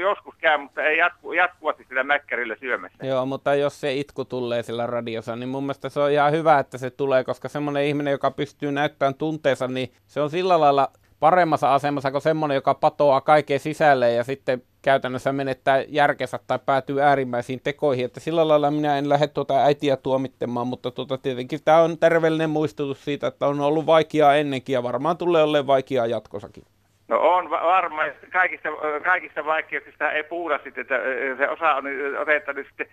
joskus 0.01 0.35
käy, 0.41 0.59
mutta 0.59 0.83
ei 0.83 0.99
jatku, 0.99 1.33
jatkuvasti 1.33 1.85
sitä 1.89 2.05
mäkkärillä 2.05 2.57
syömässä. 2.61 3.07
Joo, 3.07 3.27
mutta 3.27 3.55
jos 3.55 3.81
se 3.81 3.93
itku 3.93 4.25
tulee 4.25 4.63
sillä 4.63 4.87
radiossa, 4.87 5.37
niin 5.37 5.49
mun 5.49 5.63
mielestä 5.63 5.89
se 5.89 6.01
on 6.01 6.11
ihan 6.11 6.33
hyvä, 6.33 6.59
että 6.59 6.79
se 6.79 6.91
tulee, 6.91 7.25
koska 7.25 7.49
semmoinen 7.49 7.85
ihminen, 7.85 8.13
joka 8.13 8.31
pystyy 8.31 8.73
näyttämään 8.73 9.15
tunteensa, 9.15 9.69
niin 9.69 9.93
se 10.07 10.21
on 10.21 10.31
sillä 10.31 10.61
lailla 10.61 10.89
paremmassa 11.21 11.75
asemassa 11.75 12.11
kuin 12.11 12.23
semmoinen, 12.23 12.55
joka 12.55 12.75
patoaa 12.75 13.21
kaiken 13.21 13.61
sisälle 13.61 14.13
ja 14.13 14.25
sitten 14.25 14.63
käytännössä 14.83 15.33
menettää 15.33 15.85
järkensä 15.88 16.38
tai 16.47 16.59
päätyy 16.66 17.01
äärimmäisiin 17.01 17.61
tekoihin. 17.64 18.05
Että 18.05 18.21
sillä 18.21 18.49
lailla 18.49 18.71
minä 18.71 18.99
en 18.99 19.09
lähde 19.09 19.27
tuota 19.27 19.64
äitiä 19.64 19.97
tuomittamaan, 19.97 20.66
mutta 20.66 20.90
tuota, 20.90 21.19
tietenkin 21.19 21.61
tämä 21.64 21.83
on 21.83 21.99
terveellinen 21.99 22.51
muistutus 22.51 23.05
siitä, 23.05 23.27
että 23.27 23.47
on 23.47 23.61
ollut 23.61 23.87
vaikeaa 23.87 24.35
ennenkin 24.37 24.75
ja 24.75 24.83
varmaan 24.83 25.16
tulee 25.16 25.43
olemaan 25.43 25.66
vaikeaa 25.66 26.07
jatkossakin. 26.07 26.64
No 27.11 27.20
on 27.20 27.51
varma, 27.51 28.03
kaikista, 28.33 28.68
kaikista 29.05 29.44
vaikeuksista 29.44 30.12
ei 30.12 30.23
puhuta 30.23 30.61
sitten, 30.64 30.81
että 30.81 30.94
se 31.38 31.49
osa 31.49 31.75
on 31.75 31.85
otettu 32.18 32.51
sitten 32.68 32.87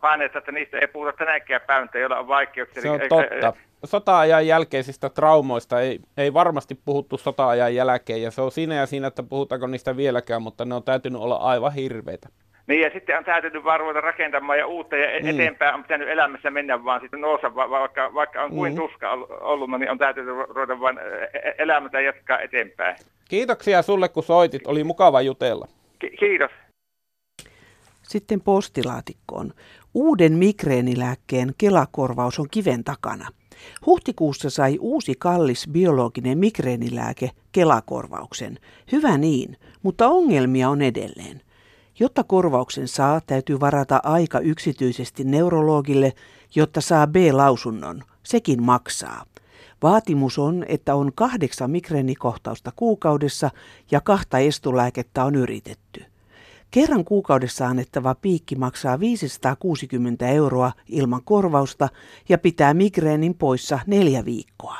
paineesta, 0.00 0.38
että 0.38 0.52
niistä 0.52 0.78
ei 0.78 0.86
puhuta 0.86 1.12
tänäkään 1.12 1.60
päivänä, 1.66 1.90
joilla 1.94 2.18
on 2.18 2.28
vaikeuksia. 2.28 2.82
Se 2.82 2.90
on 2.90 3.00
totta. 3.08 3.52
Sota-ajan 3.84 4.46
jälkeisistä 4.46 5.08
traumoista 5.08 5.80
ei, 5.80 5.98
ei 6.16 6.34
varmasti 6.34 6.74
puhuttu 6.84 7.18
sota-ajan 7.18 7.74
jälkeen, 7.74 8.22
ja 8.22 8.30
se 8.30 8.40
on 8.42 8.52
siinä 8.52 8.74
ja 8.74 8.86
siinä, 8.86 9.06
että 9.06 9.22
puhutaanko 9.22 9.66
niistä 9.66 9.96
vieläkään, 9.96 10.42
mutta 10.42 10.64
ne 10.64 10.74
on 10.74 10.82
täytynyt 10.82 11.20
olla 11.20 11.36
aivan 11.36 11.74
hirveitä. 11.74 12.28
Niin 12.70 12.80
ja 12.80 12.90
sitten 12.92 13.18
on 13.18 13.24
täytynyt 13.24 13.64
vaan 13.64 13.80
ruveta 13.80 14.00
rakentamaan 14.00 14.58
ja 14.58 14.66
uutta 14.66 14.96
ja 14.96 15.20
mm. 15.20 15.28
eteenpäin 15.28 15.74
on 15.74 15.82
pitänyt 15.82 16.08
elämässä 16.08 16.50
mennä 16.50 16.84
vaan 16.84 17.00
sitten 17.00 17.20
nousta, 17.20 17.54
vaikka, 17.54 18.14
vaikka 18.14 18.42
on 18.42 18.50
kuin 18.50 18.72
mm. 18.72 18.78
tuska 18.78 19.12
ollut, 19.40 19.70
niin 19.70 19.90
on 19.90 19.98
täytynyt 19.98 20.34
ruveta 20.48 20.80
vaan 20.80 20.98
e-, 20.98 21.38
e-, 21.48 21.54
elämätä 21.58 22.00
jatkaa 22.00 22.40
eteenpäin. 22.40 22.96
Kiitoksia 23.28 23.82
sulle 23.82 24.08
kun 24.08 24.22
soitit, 24.22 24.66
oli 24.66 24.84
mukava 24.84 25.20
jutella. 25.20 25.66
Ki- 25.98 26.16
kiitos. 26.18 26.50
Sitten 28.02 28.40
postilaatikkoon. 28.40 29.52
Uuden 29.94 30.32
migreenilääkkeen 30.32 31.50
kelakorvaus 31.58 32.38
on 32.38 32.46
kiven 32.50 32.84
takana. 32.84 33.28
Huhtikuussa 33.86 34.50
sai 34.50 34.78
uusi 34.80 35.14
kallis 35.18 35.68
biologinen 35.72 36.38
migreenilääke 36.38 37.30
kelakorvauksen. 37.52 38.58
Hyvä 38.92 39.18
niin, 39.18 39.56
mutta 39.82 40.08
ongelmia 40.08 40.68
on 40.68 40.82
edelleen. 40.82 41.40
Jotta 42.00 42.24
korvauksen 42.24 42.88
saa, 42.88 43.20
täytyy 43.20 43.60
varata 43.60 44.00
aika 44.02 44.38
yksityisesti 44.38 45.24
neurologille, 45.24 46.12
jotta 46.54 46.80
saa 46.80 47.06
B-lausunnon. 47.06 48.02
Sekin 48.22 48.62
maksaa. 48.62 49.24
Vaatimus 49.82 50.38
on, 50.38 50.64
että 50.68 50.94
on 50.94 51.12
kahdeksan 51.14 51.70
migreenikohtausta 51.70 52.72
kuukaudessa 52.76 53.50
ja 53.90 54.00
kahta 54.00 54.38
estulääkettä 54.38 55.24
on 55.24 55.34
yritetty. 55.34 56.04
Kerran 56.70 57.04
kuukaudessa 57.04 57.66
annettava 57.66 58.14
piikki 58.14 58.56
maksaa 58.56 59.00
560 59.00 60.28
euroa 60.28 60.72
ilman 60.88 61.24
korvausta 61.24 61.88
ja 62.28 62.38
pitää 62.38 62.74
migreenin 62.74 63.34
poissa 63.34 63.78
neljä 63.86 64.24
viikkoa. 64.24 64.76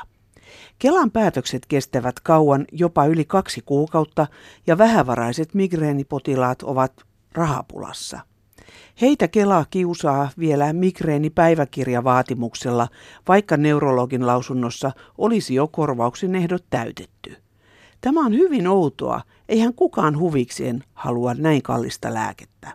Kelan 0.79 1.11
päätökset 1.11 1.65
kestävät 1.65 2.19
kauan, 2.19 2.65
jopa 2.71 3.05
yli 3.05 3.25
kaksi 3.25 3.61
kuukautta, 3.65 4.27
ja 4.67 4.77
vähävaraiset 4.77 5.53
migreenipotilaat 5.53 6.63
ovat 6.63 7.10
rahapulassa. 7.33 8.19
Heitä 9.01 9.27
Kela 9.27 9.65
kiusaa 9.69 10.29
vielä 10.39 10.73
migreenipäiväkirjavaatimuksella, 10.73 12.87
vaikka 13.27 13.57
neurologin 13.57 14.27
lausunnossa 14.27 14.91
olisi 15.17 15.55
jo 15.55 15.67
korvauksen 15.67 16.35
ehdot 16.35 16.65
täytetty. 16.69 17.35
Tämä 18.01 18.25
on 18.25 18.33
hyvin 18.33 18.67
outoa, 18.67 19.21
eihän 19.49 19.73
kukaan 19.73 20.19
huvikseen 20.19 20.83
halua 20.93 21.33
näin 21.33 21.61
kallista 21.61 22.13
lääkettä. 22.13 22.73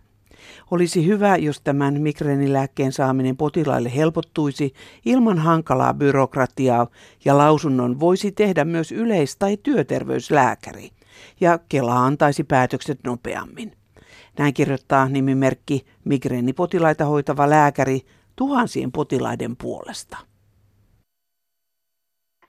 Olisi 0.71 1.07
hyvä, 1.07 1.37
jos 1.37 1.61
tämän 1.61 2.01
migreenilääkkeen 2.01 2.92
saaminen 2.92 3.37
potilaille 3.37 3.97
helpottuisi 3.97 4.73
ilman 5.05 5.38
hankalaa 5.38 5.95
byrokratiaa 5.95 6.87
ja 7.25 7.38
lausunnon 7.38 8.01
voisi 8.01 8.33
tehdä 8.33 8.64
myös 8.64 8.92
yleis- 8.92 9.37
tai 9.37 9.57
työterveyslääkäri 9.57 10.90
ja 11.40 11.59
Kela 11.69 12.05
antaisi 12.05 12.45
päätökset 12.45 12.99
nopeammin. 13.05 13.73
Näin 14.38 14.55
kirjoittaa 14.55 15.09
nimimerkki 15.09 15.87
migreenipotilaita 16.05 17.05
hoitava 17.05 17.51
lääkäri 17.51 18.01
tuhansien 18.37 18.92
potilaiden 18.92 19.57
puolesta. 19.57 20.16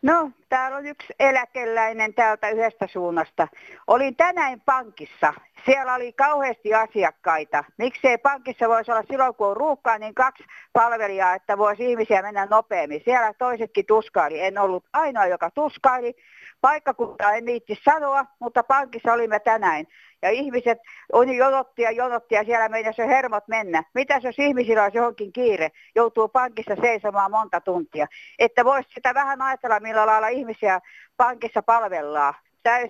No, 0.02 0.32
täällä 0.50 0.78
on 0.78 0.86
yksi 0.86 1.14
eläkeläinen 1.20 2.14
täältä 2.14 2.50
yhdestä 2.50 2.88
suunnasta. 2.88 3.48
Olin 3.88 4.16
tänään 4.16 4.62
pankissa 4.62 5.34
Siellä 5.66 5.94
oli 5.94 6.14
kauheasti 6.14 6.74
asiakkaita. 6.74 7.64
Miksei 7.78 8.18
pankissa 8.18 8.70
voisi 8.70 8.92
olla 8.92 9.04
silloin, 9.10 9.36
kun 9.36 9.48
on 9.48 9.58
ruuhkaa, 9.58 9.98
niin 9.98 10.14
kaksi 10.14 10.44
palvelijaa, 10.74 11.36
että 11.36 11.58
voisi 11.58 11.92
ihmisiä 11.92 12.22
mennä 12.22 12.46
nopeammin. 12.46 13.02
Siellä 13.06 13.34
toisetkin 13.34 13.86
tuskaili. 13.86 14.42
En 14.42 14.58
ollut 14.58 14.86
ainoa, 14.94 15.26
joka 15.26 15.52
tuskaili. 15.52 16.16
Paikkakunta 16.62 17.32
en 17.34 17.46
viitti 17.46 17.80
sanoa, 17.86 18.26
mutta 18.40 18.64
pankissa 18.64 19.14
olimme 19.14 19.40
tänään. 19.40 19.86
Ja 20.22 20.30
ihmiset 20.30 20.78
on 21.14 21.34
jonotti 21.34 21.82
ja 21.82 21.92
jonotti 21.92 22.36
ja 22.36 22.44
siellä 22.44 22.94
se 22.96 23.08
hermot 23.08 23.48
mennä. 23.48 23.84
Mitäs 23.94 24.24
jos 24.24 24.40
ihmisillä 24.40 24.84
olisi 24.84 24.98
johonkin 24.98 25.34
kiire, 25.34 25.70
joutuu 25.96 26.28
pankissa 26.28 26.76
seisomaan 26.82 27.32
monta 27.32 27.62
tuntia. 27.62 28.08
Että 28.40 28.66
voisi 28.66 28.90
sitä 28.94 29.14
vähän 29.14 29.42
ajatella, 29.42 29.80
millä 29.80 30.06
lailla 30.06 30.28
ihmisiä 30.28 30.80
pankissa 31.18 31.62
palvellaan 31.62 32.34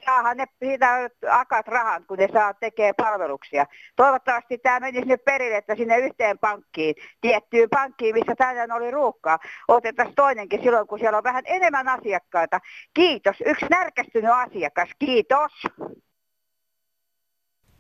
saahan 0.06 0.38
ne 0.38 0.46
siitä 0.60 1.10
akat 1.32 1.68
rahat, 1.68 2.04
kun 2.08 2.18
ne 2.18 2.28
saa 2.34 2.54
tekee 2.54 2.94
palveluksia. 2.94 3.66
Toivottavasti 3.96 4.58
tämä 4.58 4.80
menisi 4.80 5.08
nyt 5.08 5.26
perille, 5.26 5.58
että 5.58 5.76
sinne 5.76 5.98
yhteen 5.98 6.40
pankkiin, 6.40 6.96
tiettyyn 7.22 7.70
pankkiin, 7.70 8.16
missä 8.16 8.36
tänään 8.36 8.72
oli 8.72 8.92
ruuhkaa, 8.92 9.40
otettaisiin 9.68 10.16
toinenkin 10.16 10.64
silloin, 10.64 10.88
kun 10.88 11.00
siellä 11.00 11.18
on 11.18 11.24
vähän 11.24 11.44
enemmän 11.46 11.88
asiakkaita. 11.88 12.60
Kiitos. 12.94 13.36
Yksi 13.46 13.66
närkästynyt 13.70 14.32
asiakas. 14.32 14.90
Kiitos. 15.00 15.52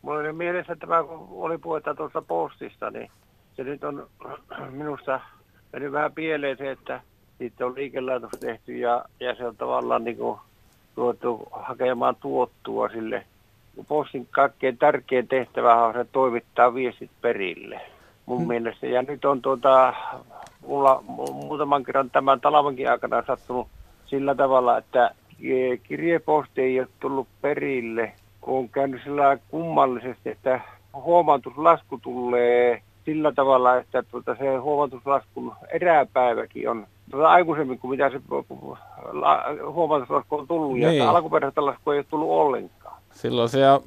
Mulla 0.02 0.20
oli 0.20 0.34
mielessä 0.34 0.76
tämä, 0.76 1.04
kun 1.04 1.28
oli 1.30 1.58
puhetta 1.58 1.96
tuossa 1.96 2.22
postista, 2.22 2.92
niin 2.92 3.12
se 3.54 3.64
nyt 3.64 3.84
on 3.84 4.10
minusta 4.72 5.22
mennyt 5.74 5.92
vähän 5.92 6.14
pieleen 6.14 6.58
se, 6.58 6.72
että 6.72 7.02
siitä 7.38 7.66
on 7.66 7.76
liikelaitos 7.76 8.32
tehty 8.40 8.78
ja, 8.78 9.06
ja 9.20 9.36
se 9.36 9.46
on 9.46 9.58
tavallaan 9.58 10.04
niin 10.04 10.18
kuin 10.18 10.40
tuotu 10.98 11.48
hakemaan 11.52 12.16
tuottua 12.16 12.90
sille. 12.90 13.24
Postin 13.88 14.28
kaikkein 14.32 14.78
tärkein 14.78 15.28
tehtävä 15.28 15.86
on 15.86 15.94
se 15.94 16.06
toimittaa 16.12 16.74
viestit 16.74 17.12
perille 17.22 17.82
mun 18.26 18.38
hmm. 18.38 18.48
mielestä. 18.48 18.88
Ja 18.88 19.02
nyt 19.02 19.26
on 19.26 19.42
tuota, 19.42 19.94
mulla 20.68 21.04
muutaman 21.34 21.84
kerran 21.84 22.10
tämän 22.10 22.42
talavankin 22.42 22.92
aikana 22.92 23.24
sattunut 23.28 23.68
sillä 24.06 24.36
tavalla, 24.36 24.78
että 24.78 25.12
kirjeposti 25.84 26.62
ei 26.62 26.80
ole 26.80 26.88
tullut 27.00 27.28
perille, 27.42 28.12
kun 28.42 28.58
on 28.58 28.70
käynyt 28.70 29.04
sillä 29.04 29.38
kummallisesti, 29.52 30.30
että 30.30 30.62
huomautuslasku 30.94 31.98
tulee 31.98 32.82
sillä 33.06 33.32
tavalla, 33.32 33.76
että 33.76 34.04
tuota, 34.04 34.36
se 34.36 34.56
huomautuslaskun 34.56 35.54
eräpäiväkin 35.70 36.70
on 36.70 36.88
tuota 37.12 37.30
aikaisemmin 37.30 37.80
kuin 37.80 37.92
mitä 37.92 38.10
se 38.10 38.22
huomautuslasku 39.72 40.36
on 40.36 40.48
tullut. 40.48 40.74
Niin. 40.74 40.98
Ja 40.98 41.10
alkuperäistä 41.10 41.66
lasku 41.66 41.92
ei 41.92 41.98
ole 41.98 42.06
tullut 42.10 42.30
ollenkaan. 42.30 43.02
Silloin 43.12 43.50
se 43.50 43.72
on 43.72 43.84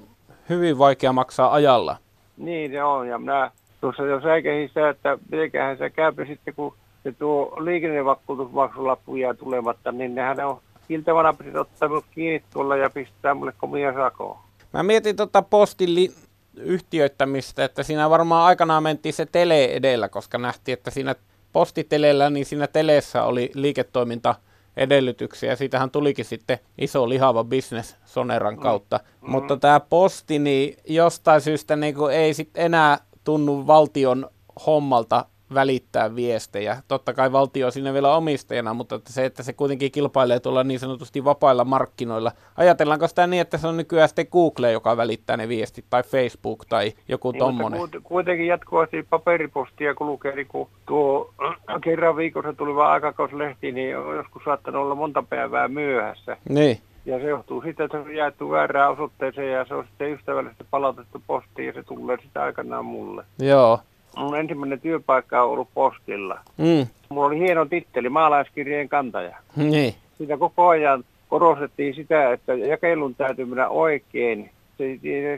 hyvin 0.48 0.78
vaikea 0.78 1.12
maksaa 1.12 1.52
ajalla. 1.54 1.96
Niin 2.36 2.70
se 2.70 2.82
on. 2.82 3.08
Ja 3.08 3.18
minä 3.18 3.50
tuossa 3.80 4.02
jo 4.02 4.20
säikehin 4.20 4.68
sitä, 4.68 4.88
että 4.88 5.18
mitenköhän 5.30 5.78
se 5.78 5.90
käy 5.90 6.12
sitten, 6.26 6.54
kun 6.54 6.74
se 7.02 7.12
tuo 7.12 7.56
liikennevakuutusmaksulappu 7.58 9.16
jää 9.16 9.34
tulematta, 9.34 9.92
niin 9.92 10.14
nehän 10.14 10.40
on 10.40 10.60
iltavana 10.88 11.32
pitäisi 11.32 11.58
ottaa 11.58 11.88
kiinni 12.10 12.42
tuolla 12.52 12.76
ja 12.76 12.90
pistää 12.90 13.34
mulle 13.34 13.52
komia 13.58 13.94
sakoon. 13.94 14.38
Mä 14.72 14.82
mietin 14.82 15.16
tuota 15.16 15.42
postin 15.42 15.94
li- 15.94 16.14
yhtiöittämistä, 16.56 17.64
että 17.64 17.82
siinä 17.82 18.10
varmaan 18.10 18.46
aikanaan 18.46 18.82
mentiin 18.82 19.12
se 19.12 19.26
tele 19.26 19.64
edellä, 19.64 20.08
koska 20.08 20.38
nähtiin, 20.38 20.72
että 20.72 20.90
siinä 20.90 21.14
postitelellä, 21.52 22.30
niin 22.30 22.46
siinä 22.46 22.66
teleessä 22.66 23.24
oli 23.24 23.50
liiketoiminta 23.54 24.34
edellytyksiä. 24.76 25.56
Siitähän 25.56 25.90
tulikin 25.90 26.24
sitten 26.24 26.58
iso 26.78 27.08
lihava 27.08 27.44
business 27.44 27.96
Soneran 28.04 28.54
mm. 28.54 28.60
kautta. 28.60 29.00
Mm. 29.20 29.30
Mutta 29.30 29.56
tämä 29.56 29.80
posti, 29.80 30.38
niin 30.38 30.76
jostain 30.88 31.40
syystä 31.40 31.76
niin 31.76 31.94
ei 32.12 32.34
sitten 32.34 32.64
enää 32.64 32.98
tunnu 33.24 33.66
valtion 33.66 34.30
hommalta 34.66 35.24
välittää 35.54 36.16
viestejä. 36.16 36.76
Totta 36.88 37.12
kai 37.12 37.32
valtio 37.32 37.66
on 37.66 37.72
siinä 37.72 37.92
vielä 37.92 38.16
omistajana, 38.16 38.74
mutta 38.74 38.94
että 38.94 39.12
se, 39.12 39.24
että 39.24 39.42
se 39.42 39.52
kuitenkin 39.52 39.92
kilpailee 39.92 40.40
tuolla 40.40 40.64
niin 40.64 40.80
sanotusti 40.80 41.24
vapailla 41.24 41.64
markkinoilla. 41.64 42.32
Ajatellaanko 42.56 43.08
sitä 43.08 43.26
niin, 43.26 43.40
että 43.40 43.58
se 43.58 43.66
on 43.66 43.76
nykyään 43.76 44.08
sitten 44.08 44.26
Google, 44.32 44.72
joka 44.72 44.96
välittää 44.96 45.36
ne 45.36 45.48
viestit, 45.48 45.84
tai 45.90 46.02
Facebook, 46.02 46.64
tai 46.64 46.92
joku 47.08 47.30
niin, 47.30 47.38
tommonen? 47.38 47.80
Kuitenkin 48.02 48.46
jatkuvasti 48.46 49.06
paperipostia 49.10 49.94
kulkee, 49.94 50.34
niin 50.34 50.46
kun 50.46 50.68
tuo 50.86 51.34
kerran 51.84 52.16
viikossa 52.16 52.52
tuli 52.52 52.74
vaan 52.74 52.92
aikakauslehti, 52.92 53.72
niin 53.72 53.98
on 53.98 54.16
joskus 54.16 54.44
saattanut 54.44 54.82
olla 54.82 54.94
monta 54.94 55.22
päivää 55.22 55.68
myöhässä. 55.68 56.36
Niin. 56.48 56.78
Ja 57.06 57.18
se 57.18 57.24
johtuu 57.24 57.62
siitä, 57.62 57.84
että 57.84 57.98
se 57.98 58.08
on 58.08 58.16
jaettu 58.16 58.50
väärään 58.50 58.90
osoitteeseen 58.90 59.52
ja 59.52 59.64
se 59.64 59.74
on 59.74 59.84
sitten 59.84 60.12
ystävällisesti 60.12 60.64
palautettu 60.70 61.22
postiin 61.26 61.66
ja 61.66 61.72
se 61.72 61.82
tulee 61.82 62.16
sitä 62.22 62.42
aikanaan 62.42 62.84
mulle. 62.84 63.24
Joo 63.38 63.80
mun 64.16 64.38
ensimmäinen 64.38 64.80
työpaikka 64.80 65.42
on 65.42 65.50
ollut 65.50 65.68
postilla. 65.74 66.40
Mm. 66.56 66.86
Mulla 67.08 67.26
oli 67.26 67.38
hieno 67.38 67.64
titteli, 67.64 68.08
maalaiskirjeen 68.08 68.88
kantaja. 68.88 69.36
Niin. 69.56 69.94
Sitä 70.18 70.36
koko 70.36 70.68
ajan 70.68 71.04
korostettiin 71.28 71.94
sitä, 71.94 72.32
että 72.32 72.54
jakelun 72.54 73.14
täytyy 73.14 73.44
mennä 73.44 73.68
oikein. 73.68 74.50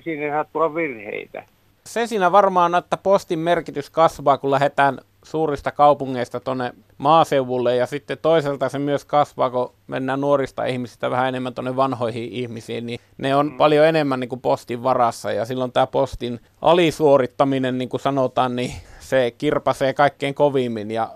Siinä 0.04 0.24
ei 0.24 0.30
saa 0.30 0.44
tulla 0.44 0.74
virheitä. 0.74 1.44
Se 1.87 2.06
siinä 2.06 2.32
varmaan, 2.32 2.74
että 2.74 2.96
postin 2.96 3.38
merkitys 3.38 3.90
kasvaa, 3.90 4.38
kun 4.38 4.50
lähdetään 4.50 4.98
suurista 5.22 5.70
kaupungeista 5.70 6.40
tuonne 6.40 6.72
maaseudulle 6.98 7.76
ja 7.76 7.87
sitten 7.87 8.18
toisaalta 8.22 8.68
se 8.68 8.78
myös 8.78 9.04
kasvaa, 9.04 9.50
kun 9.50 9.72
mennään 9.87 10.20
nuorista 10.20 10.64
ihmisistä 10.64 11.11
vähän 11.11 11.28
enemmän 11.28 11.54
tuonne 11.54 11.76
vanhoihin 11.76 12.28
ihmisiin, 12.32 12.87
niin 12.87 13.00
ne 13.18 13.37
on 13.37 13.46
mm. 13.46 13.56
paljon 13.56 13.87
enemmän 13.87 14.20
niin 14.20 14.28
kuin 14.28 14.40
postin 14.40 14.82
varassa 14.82 15.32
ja 15.32 15.44
silloin 15.44 15.72
tämä 15.72 15.87
postin 15.87 16.40
alisuorittaminen, 16.62 17.78
niin 17.78 17.88
kuin 17.88 18.00
sanotaan, 18.00 18.56
niin 18.56 18.72
se 19.00 19.35
kirpasee 19.38 19.94
kaikkein 19.94 20.35
kovimmin. 20.35 20.90
Ja... 20.90 21.08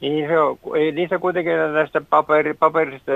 Niin 0.00 0.28
se 0.28 0.40
on, 0.40 0.58
ei 0.76 0.92
niissä 0.92 1.18
kuitenkin 1.18 1.52
näistä 1.72 2.00
paperi, 2.10 2.54
paperista 2.54 3.12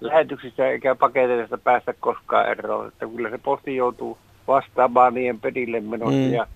lähetyksistä 0.00 0.68
eikä 0.68 0.94
paketeista 0.94 1.58
päästä 1.58 1.94
koskaan 2.00 2.48
eroon, 2.48 2.88
että 2.88 3.06
kyllä 3.06 3.30
se 3.30 3.38
posti 3.38 3.76
joutuu 3.76 4.18
vastaamaan 4.48 5.14
niiden 5.14 5.40
perille 5.40 5.80
menossa 5.80 6.18
mm. 6.18 6.32
ja 6.32 6.46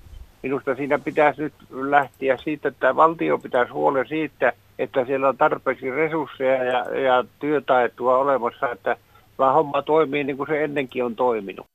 minusta 0.42 0.74
siinä 0.74 0.98
pitäisi 0.98 1.42
nyt 1.42 1.54
lähteä 1.70 2.36
siitä, 2.36 2.68
että 2.68 2.96
valtio 2.96 3.38
pitäisi 3.38 3.72
huolen 3.72 4.08
siitä, 4.08 4.52
että 4.78 5.04
siellä 5.04 5.28
on 5.28 5.36
tarpeeksi 5.36 5.90
resursseja 5.90 6.64
ja, 6.64 6.98
ja 7.00 7.24
työtaitoa 7.38 8.18
olemassa, 8.18 8.70
että 8.70 8.96
vaan 9.38 9.54
homma 9.54 9.82
toimii 9.82 10.24
niin 10.24 10.36
kuin 10.36 10.46
se 10.46 10.64
ennenkin 10.64 11.04
on 11.04 11.16
toiminut. 11.16 11.66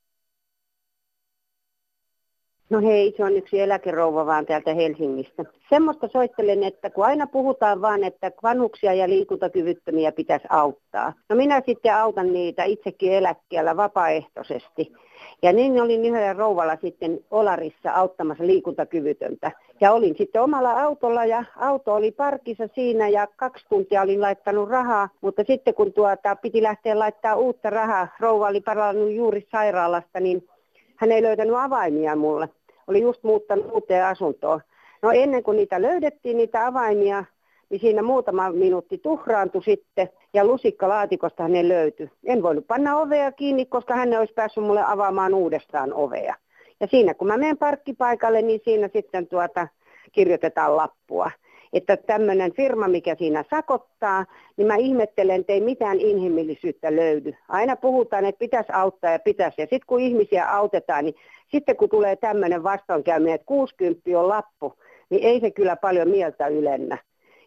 No 2.70 2.82
hei, 2.82 3.14
se 3.18 3.24
on 3.24 3.38
yksi 3.38 3.62
eläkerouva 3.62 4.26
vaan 4.26 4.46
täältä 4.46 4.74
Helsingistä. 4.74 5.44
Semmoista 5.70 6.08
soittelen, 6.08 6.64
että 6.64 6.90
kun 6.90 7.06
aina 7.06 7.28
puhutaan 7.28 7.82
vaan, 7.82 8.04
että 8.04 8.32
vanhuksia 8.44 8.94
ja 8.94 9.10
liikuntakyvyttömiä 9.10 10.12
pitäisi 10.12 10.48
auttaa. 10.50 11.14
No 11.30 11.36
minä 11.36 11.62
sitten 11.66 11.96
autan 11.96 12.34
niitä 12.34 12.64
itsekin 12.64 13.14
eläkkeellä 13.14 13.78
vapaaehtoisesti. 13.78 14.94
Ja 15.42 15.54
niin 15.54 15.82
olin 15.82 16.06
yhdellä 16.06 16.34
rouvalla 16.34 16.78
sitten 16.82 17.20
Olarissa 17.32 17.92
auttamassa 17.92 18.48
liikuntakyvytöntä. 18.48 19.52
Ja 19.82 19.92
olin 19.92 20.16
sitten 20.18 20.42
omalla 20.42 20.72
autolla 20.72 21.26
ja 21.26 21.44
auto 21.56 21.94
oli 21.94 22.12
parkissa 22.12 22.68
siinä 22.76 23.08
ja 23.08 23.28
kaksi 23.36 23.66
tuntia 23.70 24.02
olin 24.02 24.22
laittanut 24.22 24.70
rahaa. 24.70 25.10
Mutta 25.22 25.44
sitten 25.48 25.74
kun 25.74 25.94
tuota, 25.94 26.36
piti 26.36 26.64
lähteä 26.64 27.00
laittaa 27.00 27.36
uutta 27.36 27.70
rahaa, 27.70 28.08
rouva 28.20 28.48
oli 28.48 28.62
palannut 28.62 29.12
juuri 29.12 29.48
sairaalasta, 29.52 30.20
niin 30.20 30.48
hän 30.96 31.12
ei 31.12 31.22
löytänyt 31.24 31.56
avaimia 31.56 32.16
mulle. 32.16 32.50
Oli 32.88 33.02
just 33.02 33.24
muuttanut 33.24 33.72
uuteen 33.74 34.06
asuntoon. 34.06 34.62
No 35.02 35.12
ennen 35.12 35.44
kuin 35.44 35.58
niitä 35.58 35.82
löydettiin, 35.82 36.38
niitä 36.38 36.66
avaimia, 36.66 37.26
niin 37.70 37.82
siinä 37.82 38.02
muutama 38.02 38.52
minuutti 38.52 38.98
tuhraantui 38.98 39.64
sitten 39.64 40.10
ja 40.34 40.46
lusikka 40.46 40.90
laatikosta 40.90 41.44
hänen 41.44 41.70
löytyi. 41.70 42.10
En 42.26 42.44
voinut 42.44 42.68
panna 42.68 43.00
ovea 43.00 43.32
kiinni, 43.32 43.66
koska 43.66 43.96
hän 43.96 44.14
olisi 44.20 44.34
päässyt 44.34 44.64
mulle 44.64 44.84
avaamaan 44.86 45.34
uudestaan 45.34 45.94
ovea. 45.94 46.36
Ja 46.80 46.88
siinä 46.88 47.14
kun 47.14 47.28
mä 47.28 47.38
menen 47.38 47.58
parkkipaikalle, 47.58 48.42
niin 48.42 48.62
siinä 48.64 48.90
sitten 48.94 49.28
tuota 49.28 49.68
kirjoitetaan 50.12 50.78
lappua. 50.78 51.32
Että 51.74 51.98
tämmöinen 51.98 52.54
firma, 52.54 52.88
mikä 52.88 53.16
siinä 53.16 53.44
sakottaa, 53.50 54.26
niin 54.58 54.68
mä 54.68 54.76
ihmettelen, 54.76 55.40
että 55.40 55.54
ei 55.54 55.62
mitään 55.62 56.00
inhimillisyyttä 56.00 56.96
löydy. 56.96 57.34
Aina 57.50 57.76
puhutaan, 57.76 58.26
että 58.26 58.40
pitäisi 58.40 58.72
auttaa 58.74 59.12
ja 59.12 59.20
pitäisi. 59.20 59.62
Ja 59.62 59.66
sitten 59.66 59.88
kun 59.88 60.00
ihmisiä 60.00 60.52
autetaan, 60.52 61.06
niin 61.06 61.16
sitten 61.52 61.78
kun 61.78 61.90
tulee 61.90 62.16
tämmöinen 62.16 62.64
vastoinkäyminen, 62.64 63.36
että 63.36 63.46
60 63.46 64.20
on 64.20 64.28
lappu, 64.28 64.74
niin 65.10 65.24
ei 65.24 65.40
se 65.40 65.52
kyllä 65.52 65.76
paljon 65.76 66.10
mieltä 66.10 66.48
ylennä. 66.48 66.98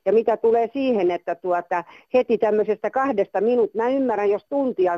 Ja 0.07 0.13
mitä 0.13 0.37
tulee 0.37 0.71
siihen, 0.73 1.11
että 1.11 1.35
tuota, 1.35 1.85
heti 2.15 2.39
tämmöisestä 2.39 2.91
kahdesta 2.91 3.41
minuut, 3.41 3.75
mä 3.75 3.89
ymmärrän, 3.89 4.31
jos 4.31 4.47
tuntia 4.49 4.93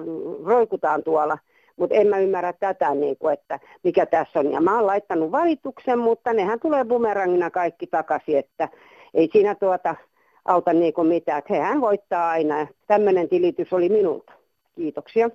roikutaan 0.44 1.02
tuolla, 1.02 1.38
mutta 1.76 1.94
en 1.94 2.06
mä 2.06 2.18
ymmärrä 2.18 2.52
tätä, 2.52 2.94
niin 2.94 3.16
kuin, 3.18 3.32
että 3.32 3.58
mikä 3.84 4.06
tässä 4.06 4.40
on. 4.40 4.52
Ja 4.52 4.60
mä 4.60 4.76
oon 4.76 4.86
laittanut 4.86 5.32
valituksen, 5.32 5.98
mutta 5.98 6.32
nehän 6.32 6.60
tulee 6.60 6.84
bumerangina 6.84 7.50
kaikki 7.50 7.86
takaisin, 7.86 8.38
että 8.38 8.68
ei 9.14 9.28
siinä 9.32 9.54
tuota 9.54 9.94
auta 10.44 10.72
niin 10.72 10.92
kuin 10.92 11.08
mitään. 11.08 11.38
Että 11.38 11.54
hehän 11.54 11.80
voittaa 11.80 12.30
aina. 12.30 12.66
Tämmöinen 12.86 13.28
tilitys 13.28 13.72
oli 13.72 13.88
minulta. 13.88 14.32
Kiitoksia. 14.76 15.30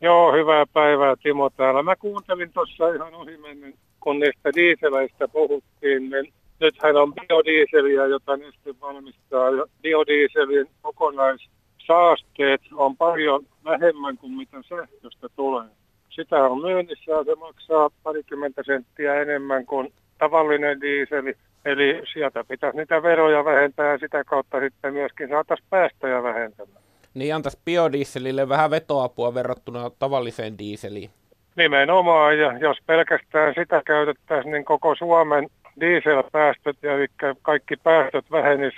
Joo, 0.00 0.32
hyvää 0.32 0.64
päivää 0.72 1.14
Timo 1.22 1.50
täällä. 1.50 1.82
Mä 1.82 1.96
kuuntelin 1.96 2.52
tuossa 2.52 2.94
ihan 2.94 3.14
ohimennen, 3.14 3.74
kun 4.00 4.18
niistä 4.18 4.50
diiseleistä 4.54 5.28
puhuttiin, 5.28 6.10
niin 6.10 6.32
nythän 6.60 6.96
on 6.96 7.14
biodieseliä, 7.14 8.06
jota 8.06 8.36
Neste 8.36 8.74
valmistaa. 8.80 9.50
Biodieselin 9.82 10.66
kokonaissaasteet 10.82 12.60
on 12.72 12.96
paljon 12.96 13.46
vähemmän 13.64 14.18
kuin 14.18 14.32
mitä 14.32 14.62
sähköstä 14.68 15.28
tulee. 15.36 15.68
Sitä 16.10 16.44
on 16.44 16.60
myynnissä 16.60 17.12
ja 17.12 17.24
se 17.24 17.34
maksaa 17.34 17.90
parikymmentä 18.02 18.62
senttiä 18.66 19.22
enemmän 19.22 19.66
kuin 19.66 19.92
tavallinen 20.18 20.80
diiseli. 20.80 21.34
Eli 21.68 22.02
sieltä 22.12 22.44
pitäisi 22.44 22.76
niitä 22.76 23.02
veroja 23.02 23.44
vähentää 23.44 23.92
ja 23.92 23.98
sitä 23.98 24.24
kautta 24.24 24.60
sitten 24.60 24.92
myöskin 24.92 25.28
saataisiin 25.28 25.66
päästöjä 25.70 26.22
vähentämään. 26.22 26.82
Niin 27.14 27.34
antaisi 27.34 27.58
biodieselille 27.64 28.48
vähän 28.48 28.70
vetoapua 28.70 29.34
verrattuna 29.34 29.90
tavalliseen 29.98 30.58
diiseliin. 30.58 31.10
Nimenomaan, 31.56 32.38
ja 32.38 32.58
jos 32.58 32.78
pelkästään 32.86 33.54
sitä 33.54 33.82
käytettäisiin, 33.86 34.52
niin 34.52 34.64
koko 34.64 34.94
Suomen 34.94 35.48
dieselpäästöt 35.80 36.76
ja 36.82 36.94
eli 36.94 37.06
kaikki 37.42 37.76
päästöt 37.76 38.30
vähenis 38.30 38.74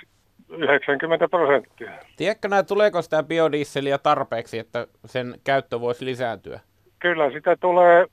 90 0.49 1.27
prosenttia. 1.27 1.91
Tiedätkö 2.17 2.47
näin, 2.47 2.65
tuleeko 2.65 3.01
sitä 3.01 3.23
biodieseliä 3.23 3.97
tarpeeksi, 3.97 4.59
että 4.59 4.87
sen 5.05 5.35
käyttö 5.43 5.81
voisi 5.81 6.05
lisääntyä? 6.05 6.59
Kyllä 6.99 7.31
sitä 7.31 7.55
tulee. 7.59 8.05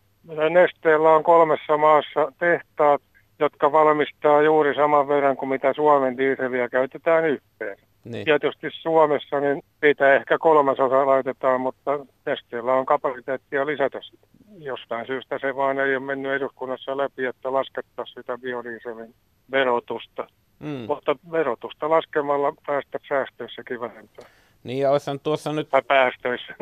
Nesteellä 0.51 1.11
on 1.11 1.25
kolmessa 1.25 1.77
maassa 1.77 2.33
tehtaat, 2.39 3.03
jotka 3.39 3.73
valmistaa 3.73 4.43
juuri 4.43 4.75
saman 4.75 5.09
verran 5.09 5.37
kuin 5.37 5.49
mitä 5.49 5.73
Suomen 5.73 6.17
dieseliä 6.17 6.69
käytetään 6.69 7.25
yhteen. 7.25 7.77
Niin. 8.05 8.25
Tietysti 8.25 8.67
Suomessa 8.71 9.41
niin 9.41 9.63
siitä 9.81 10.15
ehkä 10.15 10.39
kolmasosa 10.39 11.07
laitetaan, 11.07 11.61
mutta 11.61 11.99
Nesteellä 12.27 12.75
on 12.75 12.87
kapasiteettia 12.87 13.67
lisätä 13.67 13.99
sitä. 14.03 14.27
Jostain 14.59 15.07
syystä 15.07 15.39
se 15.39 15.57
vaan 15.57 15.79
ei 15.79 15.97
ole 15.97 16.05
mennyt 16.05 16.33
eduskunnassa 16.33 16.97
läpi, 16.97 17.25
että 17.25 17.53
laskettaisiin 17.53 18.15
sitä 18.15 18.39
biodieselin 18.39 19.15
verotusta. 19.51 20.29
Mm. 20.59 20.85
Mutta 20.89 21.17
verotusta 21.31 21.91
laskemalla 21.91 22.53
päästä 22.67 22.99
säästöissäkin 23.09 23.81
vähentää. 23.81 24.29
Niin 24.65 24.79
ja 24.79 24.91
olisihan 24.91 25.21
tuossa 25.21 25.53
nyt... 25.53 25.69
Tai 25.69 25.83
päästöissä. 25.83 26.55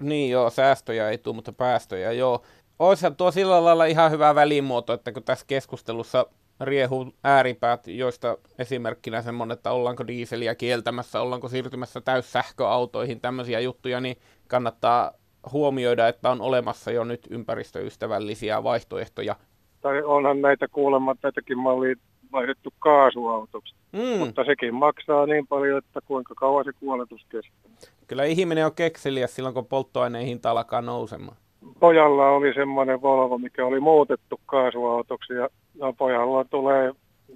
niin 0.00 0.30
joo, 0.30 0.50
säästöjä 0.50 1.10
ei 1.10 1.18
tule, 1.18 1.34
mutta 1.34 1.52
päästöjä 1.52 2.12
joo. 2.12 2.42
Olisihan 2.78 3.16
tuo 3.16 3.30
sillä 3.30 3.64
lailla 3.64 3.84
ihan 3.84 4.10
hyvä 4.10 4.34
välimuoto, 4.34 4.92
että 4.92 5.12
kun 5.12 5.22
tässä 5.22 5.46
keskustelussa 5.48 6.26
riehuu 6.60 7.12
ääripäät, 7.24 7.86
joista 7.86 8.38
esimerkkinä 8.58 9.22
semmoinen, 9.22 9.54
että 9.54 9.70
ollaanko 9.70 10.06
diiseliä 10.06 10.54
kieltämässä, 10.54 11.20
ollaanko 11.20 11.48
siirtymässä 11.48 12.00
täyssähköautoihin, 12.00 13.20
tämmöisiä 13.20 13.60
juttuja, 13.60 14.00
niin 14.00 14.16
kannattaa 14.48 15.12
huomioida, 15.52 16.08
että 16.08 16.30
on 16.30 16.40
olemassa 16.40 16.90
jo 16.90 17.04
nyt 17.04 17.26
ympäristöystävällisiä 17.30 18.62
vaihtoehtoja. 18.62 19.36
Tai 19.80 20.02
onhan 20.02 20.40
näitä 20.40 20.68
kuulemma 20.68 21.14
tätäkin 21.20 21.58
mallia 21.58 21.94
vaihdettu 22.32 22.70
kaasuautoksi. 22.78 23.74
Mm. 23.92 24.18
Mutta 24.18 24.44
sekin 24.44 24.74
maksaa 24.74 25.26
niin 25.26 25.46
paljon, 25.46 25.78
että 25.78 26.00
kuinka 26.00 26.34
kauan 26.34 26.64
se 26.64 26.72
kuoletus 26.72 27.26
kestää. 27.28 27.90
Kyllä 28.06 28.24
ihminen 28.24 28.66
on 28.66 28.74
kekseliä 28.74 29.26
silloin, 29.26 29.54
kun 29.54 29.66
polttoaineen 29.66 30.26
hinta 30.26 30.50
alkaa 30.50 30.82
nousemaan. 30.82 31.36
Pojalla 31.80 32.28
oli 32.28 32.54
semmoinen 32.54 33.02
Volvo, 33.02 33.38
mikä 33.38 33.66
oli 33.66 33.80
muutettu 33.80 34.40
kaasuautoksi 34.46 35.32
ja 35.32 35.48
no, 35.78 35.92
pojalla 35.92 36.44
tulee 36.44 36.92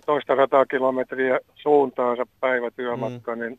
toista 0.06 0.36
sataa 0.36 0.66
kilometriä 0.66 1.40
suuntaansa 1.54 2.26
päivätyömatka, 2.40 3.36
mm. 3.36 3.40
niin 3.40 3.58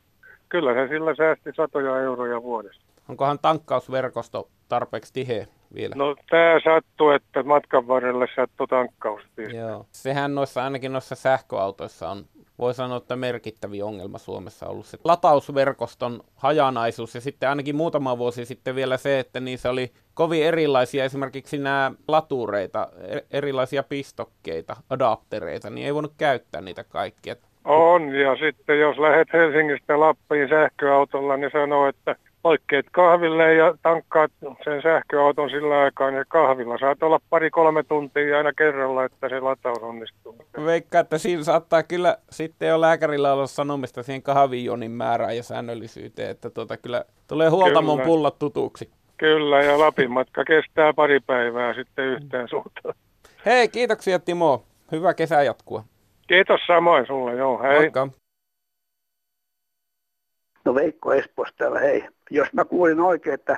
kyllä 0.50 0.74
se 0.74 0.88
sillä 0.88 1.16
säästi 1.16 1.50
satoja 1.56 2.00
euroja 2.02 2.44
vuodessa. 2.44 2.82
Onkohan 3.10 3.40
tankkausverkosto 3.40 4.48
tarpeeksi 4.70 5.14
tiheä 5.14 5.46
vielä? 5.74 5.96
No 5.98 6.16
tämä 6.30 6.60
sattuu, 6.64 7.10
että 7.10 7.44
matkan 7.44 7.88
varrelle 7.88 8.28
sattuu 8.36 8.68
tankkaus. 8.68 9.22
Joo. 9.54 9.86
Sehän 9.92 10.36
noissa, 10.36 10.64
ainakin 10.64 10.94
noissa 10.94 11.16
sähköautoissa 11.16 12.10
on, 12.10 12.26
voi 12.60 12.74
sanoa, 12.74 12.98
että 12.98 13.16
merkittävä 13.16 13.74
ongelma 13.84 14.18
Suomessa 14.18 14.68
ollut 14.68 14.86
se 14.86 14.98
latausverkoston 15.04 16.24
hajanaisuus 16.36 17.16
ja 17.16 17.22
sitten 17.22 17.50
ainakin 17.50 17.76
muutama 17.76 18.18
vuosi 18.18 18.46
sitten 18.46 18.76
vielä 18.76 18.98
se, 18.98 19.20
että 19.20 19.40
niissä 19.40 19.70
oli 19.70 19.92
kovin 20.14 20.44
erilaisia 20.44 21.06
esimerkiksi 21.06 21.58
nämä 21.58 21.92
latureita, 22.08 22.88
e- 23.02 23.38
erilaisia 23.38 23.84
pistokkeita, 23.84 24.76
adaptereita, 24.90 25.70
niin 25.70 25.86
ei 25.86 25.94
voinut 25.94 26.14
käyttää 26.18 26.62
niitä 26.62 26.84
kaikkia. 26.84 27.36
On, 27.70 28.16
ja 28.16 28.36
sitten 28.36 28.80
jos 28.80 28.98
lähdet 28.98 29.28
Helsingistä 29.34 30.00
Lappiin 30.00 30.50
sähköautolla, 30.50 31.38
niin 31.38 31.52
sanoo, 31.52 31.88
että 31.88 32.16
oikeet 32.44 32.86
kahville 32.92 33.54
ja 33.54 33.76
tankkaat 33.82 34.32
sen 34.64 34.82
sähköauton 34.82 35.50
sillä 35.50 35.80
aikaa, 35.80 36.12
niin 36.12 36.26
kahvilla 36.28 36.78
saat 36.78 37.04
olla 37.04 37.20
pari-kolme 37.30 37.84
tuntia 37.84 38.38
aina 38.38 38.54
kerralla, 38.54 39.06
että 39.06 39.30
se 39.30 39.40
lataus 39.40 39.78
onnistuu. 39.78 40.36
Veikka, 40.66 41.00
että 41.00 41.18
siinä 41.18 41.44
saattaa 41.44 41.84
kyllä 41.84 42.18
sitten 42.30 42.70
jo 42.70 42.82
lääkärillä 42.82 43.34
olla 43.34 43.48
sanomista 43.48 44.04
siihen 44.04 44.22
kahvijonin 44.24 44.92
määrään 44.92 45.38
ja 45.38 45.44
säännöllisyyteen, 45.44 46.30
että 46.30 46.50
tuota, 46.50 46.78
kyllä 46.78 47.06
tulee 47.28 47.50
huoltamon 47.50 48.02
pullat 48.02 48.40
tutuksi. 48.40 48.90
Kyllä, 49.18 49.64
ja 49.64 49.80
Lapin 49.80 50.12
matka 50.12 50.44
kestää 50.44 50.94
pari 50.94 51.20
päivää 51.20 51.74
sitten 51.74 52.06
yhteen 52.06 52.48
suuntaan. 52.48 52.96
Hei, 53.46 53.68
kiitoksia 53.68 54.20
Timo. 54.20 54.64
Hyvä 54.92 55.14
kesä 55.14 55.44
jatkua. 55.44 55.84
Kiitos 56.30 56.62
samoin 56.68 57.08
sulle, 57.08 57.36
joo, 57.36 57.62
hei. 57.62 57.80
Moikka. 57.80 58.08
No 60.66 60.76
Veikko 60.76 61.14
Espoosta 61.14 61.58
täällä, 61.58 61.80
hei. 61.80 62.06
Jos 62.30 62.54
mä 62.54 62.66
kuulin 62.66 63.00
oikein, 63.00 63.34
että, 63.34 63.58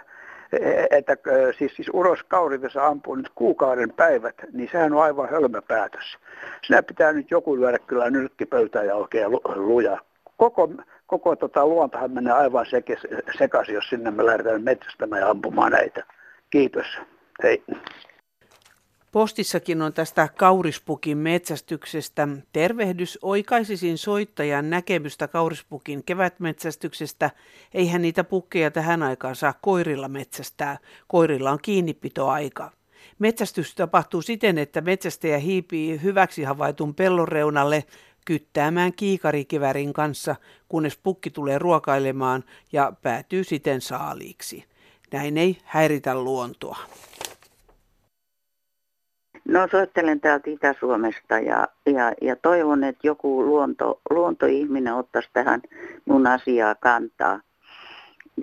että 0.91 1.17
siis, 1.57 1.75
siis 1.75 1.89
Uros 1.93 2.23
Kauritessa 2.23 2.87
ampuu 2.87 3.15
nyt 3.15 3.31
kuukauden 3.35 3.93
päivät, 3.93 4.35
niin 4.53 4.69
sehän 4.71 4.93
on 4.93 5.01
aivan 5.01 5.29
hölmö 5.29 5.61
päätös. 5.61 6.17
Sinä 6.67 6.83
pitää 6.83 7.13
nyt 7.13 7.31
joku 7.31 7.57
lyödä 7.57 7.79
kyllä 7.79 8.09
nyrkkipöytään 8.09 8.87
ja 8.87 8.95
oikein 8.95 9.31
luja. 9.55 9.97
Koko, 10.37 10.69
koko 11.07 11.35
tota 11.35 11.65
luontahan 11.65 12.11
menee 12.11 12.33
aivan 12.33 12.65
sekaisin, 13.37 13.75
jos 13.75 13.89
sinne 13.89 14.11
me 14.11 14.25
lähdetään 14.25 14.63
metsästämään 14.63 15.21
ja 15.21 15.29
ampumaan 15.29 15.71
näitä. 15.71 16.03
Kiitos. 16.49 16.85
Hei. 17.43 17.63
Postissakin 19.11 19.81
on 19.81 19.93
tästä 19.93 20.27
kaurispukin 20.37 21.17
metsästyksestä. 21.17 22.27
Tervehdys 22.53 23.19
oikaisisin 23.21 23.97
soittajan 23.97 24.69
näkemystä 24.69 25.27
kaurispukin 25.27 26.03
kevätmetsästyksestä. 26.03 27.31
Eihän 27.73 28.01
niitä 28.01 28.23
pukkeja 28.23 28.71
tähän 28.71 29.03
aikaan 29.03 29.35
saa 29.35 29.53
koirilla 29.61 30.07
metsästää. 30.07 30.77
Koirilla 31.07 31.51
on 31.51 31.59
kiinnipitoaika. 31.61 32.71
Metsästys 33.19 33.75
tapahtuu 33.75 34.21
siten, 34.21 34.57
että 34.57 34.81
metsästäjä 34.81 35.37
hiipii 35.37 36.01
hyväksi 36.03 36.43
havaitun 36.43 36.95
pellon 36.95 37.27
reunalle 37.27 37.83
kyttäämään 38.25 38.93
kiikarikivärin 38.93 39.93
kanssa, 39.93 40.35
kunnes 40.69 40.97
pukki 40.97 41.29
tulee 41.29 41.59
ruokailemaan 41.59 42.43
ja 42.71 42.93
päätyy 43.01 43.43
siten 43.43 43.81
saaliiksi. 43.81 44.65
Näin 45.11 45.37
ei 45.37 45.57
häiritä 45.63 46.15
luontoa. 46.15 46.77
No 49.45 49.67
soittelen 49.71 50.21
täältä 50.21 50.49
Itä-Suomesta 50.49 51.39
ja, 51.39 51.67
ja, 51.85 52.13
ja 52.21 52.35
toivon, 52.35 52.83
että 52.83 53.07
joku 53.07 53.45
luonto, 53.45 54.01
luontoihminen 54.09 54.93
ottaisi 54.93 55.29
tähän 55.33 55.61
mun 56.05 56.27
asiaa 56.27 56.75
kantaa. 56.75 57.39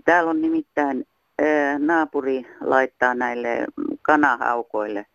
Täällä 0.04 0.30
on 0.30 0.40
nimittäin 0.40 1.06
ää, 1.42 1.78
naapuri 1.78 2.46
laittaa 2.60 3.14
näille 3.14 3.66
kanahaukoille 4.02 5.06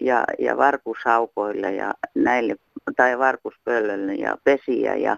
ja, 0.00 0.24
ja 0.38 0.56
varkushaukoille 0.56 1.72
ja 1.72 1.94
näille, 2.14 2.56
tai 2.96 3.18
varkuspöllöille 3.18 4.14
ja 4.14 4.36
pesiä 4.44 4.94
ja 4.94 5.16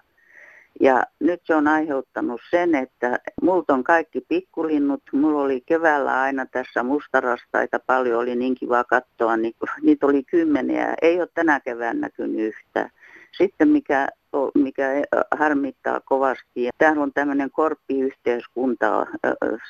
ja 0.81 1.05
nyt 1.21 1.41
se 1.45 1.55
on 1.55 1.69
aiheuttanut 1.69 2.41
sen, 2.51 2.75
että 2.75 3.19
multa 3.43 3.75
on 3.75 3.85
kaikki 3.85 4.21
pikkulinnut. 4.21 5.03
Mulla 5.13 5.43
oli 5.43 5.61
keväällä 5.67 6.21
aina 6.21 6.47
tässä 6.47 6.83
mustarastaita 6.83 7.79
paljon, 7.79 8.21
oli 8.21 8.37
niin 8.37 8.55
kiva 8.55 8.85
katsoa, 8.85 9.37
niin 9.37 9.55
niitä 9.83 10.07
oli 10.07 10.23
kymmeniä. 10.23 10.95
Ei 11.03 11.21
ole 11.21 11.29
tänä 11.35 11.61
keväänä 11.61 12.01
näkynyt 12.01 12.41
yhtään. 12.41 12.91
Sitten 13.39 13.69
mikä, 13.69 14.09
mikä 14.55 14.89
harmittaa 15.31 16.01
kovasti, 16.01 16.69
täällä 16.79 17.03
on 17.03 17.13
tämmöinen 17.13 17.51
korppiyhteiskunta, 17.51 19.07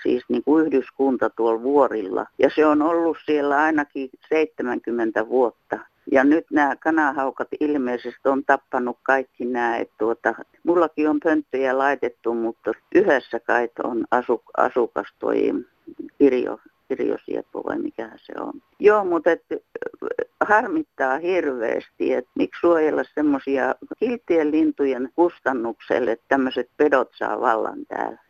siis 0.03 0.25
niin 0.29 0.45
kuin 0.45 0.67
yhdyskunta 0.67 1.31
tuolla 1.31 1.63
vuorilla. 1.63 2.27
Ja 2.39 2.51
se 2.55 2.67
on 2.67 2.83
ollut 2.83 3.17
siellä 3.25 3.57
ainakin 3.57 4.11
70 4.29 5.29
vuotta. 5.29 5.79
Ja 6.13 6.25
nyt 6.25 6.47
nämä 6.51 6.77
kanahaukat 6.77 7.49
ilmeisesti 7.61 8.29
on 8.29 8.45
tappanut 8.45 8.99
kaikki 9.03 9.45
nämä. 9.45 9.77
Että 9.77 9.95
tuota, 9.99 10.35
mullakin 10.65 11.09
on 11.09 11.21
pönttöjä 11.21 11.79
laitettu, 11.79 12.35
mutta 12.35 12.73
yhdessä 12.95 13.41
kai 13.41 13.69
on 13.85 14.05
asu, 14.11 14.43
asukas 14.57 15.07
toi 15.19 15.53
Pirjo, 16.19 16.59
Pirjo 16.89 17.17
Sieppo 17.25 17.65
vai 17.65 17.79
mikä 17.79 18.11
se 18.17 18.33
on. 18.41 18.53
Joo, 18.79 19.05
mutta 19.05 19.31
et, 19.31 19.45
harmittaa 20.41 21.19
hirveästi, 21.19 22.13
että 22.13 22.31
miksi 22.35 22.61
suojella 22.61 23.03
semmoisia 23.15 23.75
kiltien 23.99 24.51
lintujen 24.51 25.11
kustannukselle, 25.15 26.13
että 26.13 26.25
tämmöiset 26.29 26.71
pedot 26.77 27.11
saa 27.19 27.41
vallan 27.41 27.87
täällä. 27.89 28.24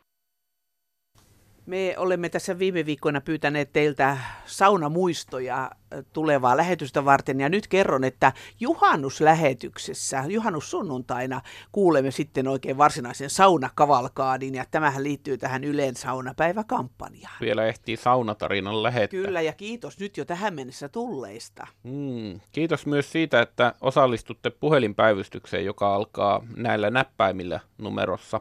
Me 1.67 1.95
olemme 1.99 2.29
tässä 2.29 2.59
viime 2.59 2.87
viikkoina 2.87 3.21
pyytäneet 3.21 3.73
teiltä 3.73 4.19
saunamuistoja 4.47 5.71
tulevaa 6.13 6.57
lähetystä 6.57 7.05
varten 7.05 7.41
ja 7.41 7.49
nyt 7.49 7.69
kerron, 7.69 8.05
että 8.05 8.33
juhannuslähetyksessä, 8.61 10.25
juhannussunnuntaina 10.29 11.41
kuulemme 11.73 12.11
sitten 12.11 12.49
oikein 12.49 12.79
varsinaisen 12.79 13.31
saunakavalkaadin 13.31 14.55
ja 14.55 14.65
tämähän 14.71 15.05
liittyy 15.05 15.39
tähän 15.39 15.65
Yleen 15.65 15.97
saunapäiväkampanjaan. 15.97 17.37
Vielä 17.41 17.67
ehtii 17.67 17.97
saunatarinan 17.97 18.83
lähettää. 18.83 19.21
Kyllä 19.21 19.41
ja 19.41 19.53
kiitos 19.53 19.99
nyt 19.99 20.17
jo 20.17 20.25
tähän 20.25 20.55
mennessä 20.55 20.89
tulleista. 20.89 21.67
Mm, 21.83 22.41
kiitos 22.53 22.87
myös 22.87 23.13
siitä, 23.13 23.43
että 23.43 23.75
osallistutte 23.81 24.51
puhelinpäivystykseen, 24.51 25.65
joka 25.65 25.95
alkaa 25.95 26.43
näillä 26.57 26.91
näppäimillä 26.91 27.61
numerossa 27.79 28.41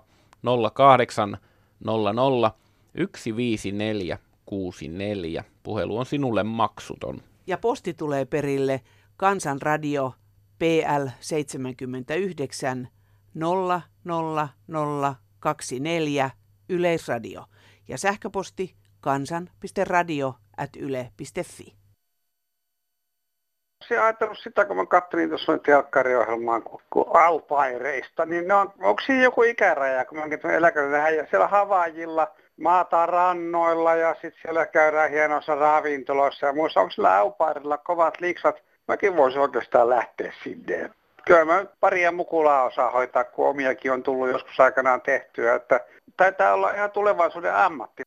0800 0.73 2.62
15464. 2.95 5.43
Puhelu 5.63 5.97
on 5.97 6.05
sinulle 6.05 6.43
maksuton. 6.43 7.21
Ja 7.47 7.57
posti 7.57 7.93
tulee 7.93 8.25
perille 8.25 8.81
Kansanradio 9.17 10.13
PL 10.59 11.07
79 11.19 12.87
00024 13.35 16.29
Yleisradio 16.69 17.45
ja 17.87 17.97
sähköposti 17.97 18.75
kansan.radio 19.01 20.35
at 20.57 20.69
yle.fi. 20.79 21.75
Se 23.87 23.99
ajatellut 23.99 24.37
sitä, 24.43 24.65
kun 24.65 24.75
mä 24.75 24.85
katselin 24.85 25.29
tuossa 25.29 25.51
noin 25.51 25.61
telkkariohjelmaa 25.61 26.61
kun, 26.61 26.81
kun 26.89 27.05
aupaireista, 27.13 28.25
niin 28.25 28.47
ne 28.47 28.53
on, 28.53 28.73
onko 28.81 29.01
siinä 29.05 29.23
joku 29.23 29.43
ikäraja, 29.43 30.05
kun 30.05 30.17
mä 30.17 30.25
eläköinen 30.55 31.15
ja 31.15 31.27
siellä 31.29 31.47
Havaajilla– 31.47 32.27
maataan 32.61 33.09
rannoilla 33.09 33.95
ja 33.95 34.13
sitten 34.13 34.41
siellä 34.41 34.65
käydään 34.65 35.11
hienoissa 35.11 35.55
ravintoloissa 35.55 36.45
ja 36.45 36.53
muissa. 36.53 36.79
Onko 36.79 36.91
sillä 36.91 37.77
kovat 37.83 38.21
liiksat? 38.21 38.63
Mäkin 38.87 39.17
voisin 39.17 39.41
oikeastaan 39.41 39.89
lähteä 39.89 40.33
sinne. 40.43 40.89
Kyllä 41.25 41.45
mä 41.45 41.65
paria 41.79 42.11
mukulaa 42.11 42.63
osaa 42.63 42.91
hoitaa, 42.91 43.23
kun 43.23 43.47
omiakin 43.47 43.91
on 43.91 44.03
tullut 44.03 44.29
joskus 44.29 44.59
aikanaan 44.59 45.01
tehtyä. 45.01 45.55
Että 45.55 45.79
taitaa 46.17 46.53
olla 46.53 46.71
ihan 46.71 46.91
tulevaisuuden 46.91 47.55
ammatti. 47.55 48.03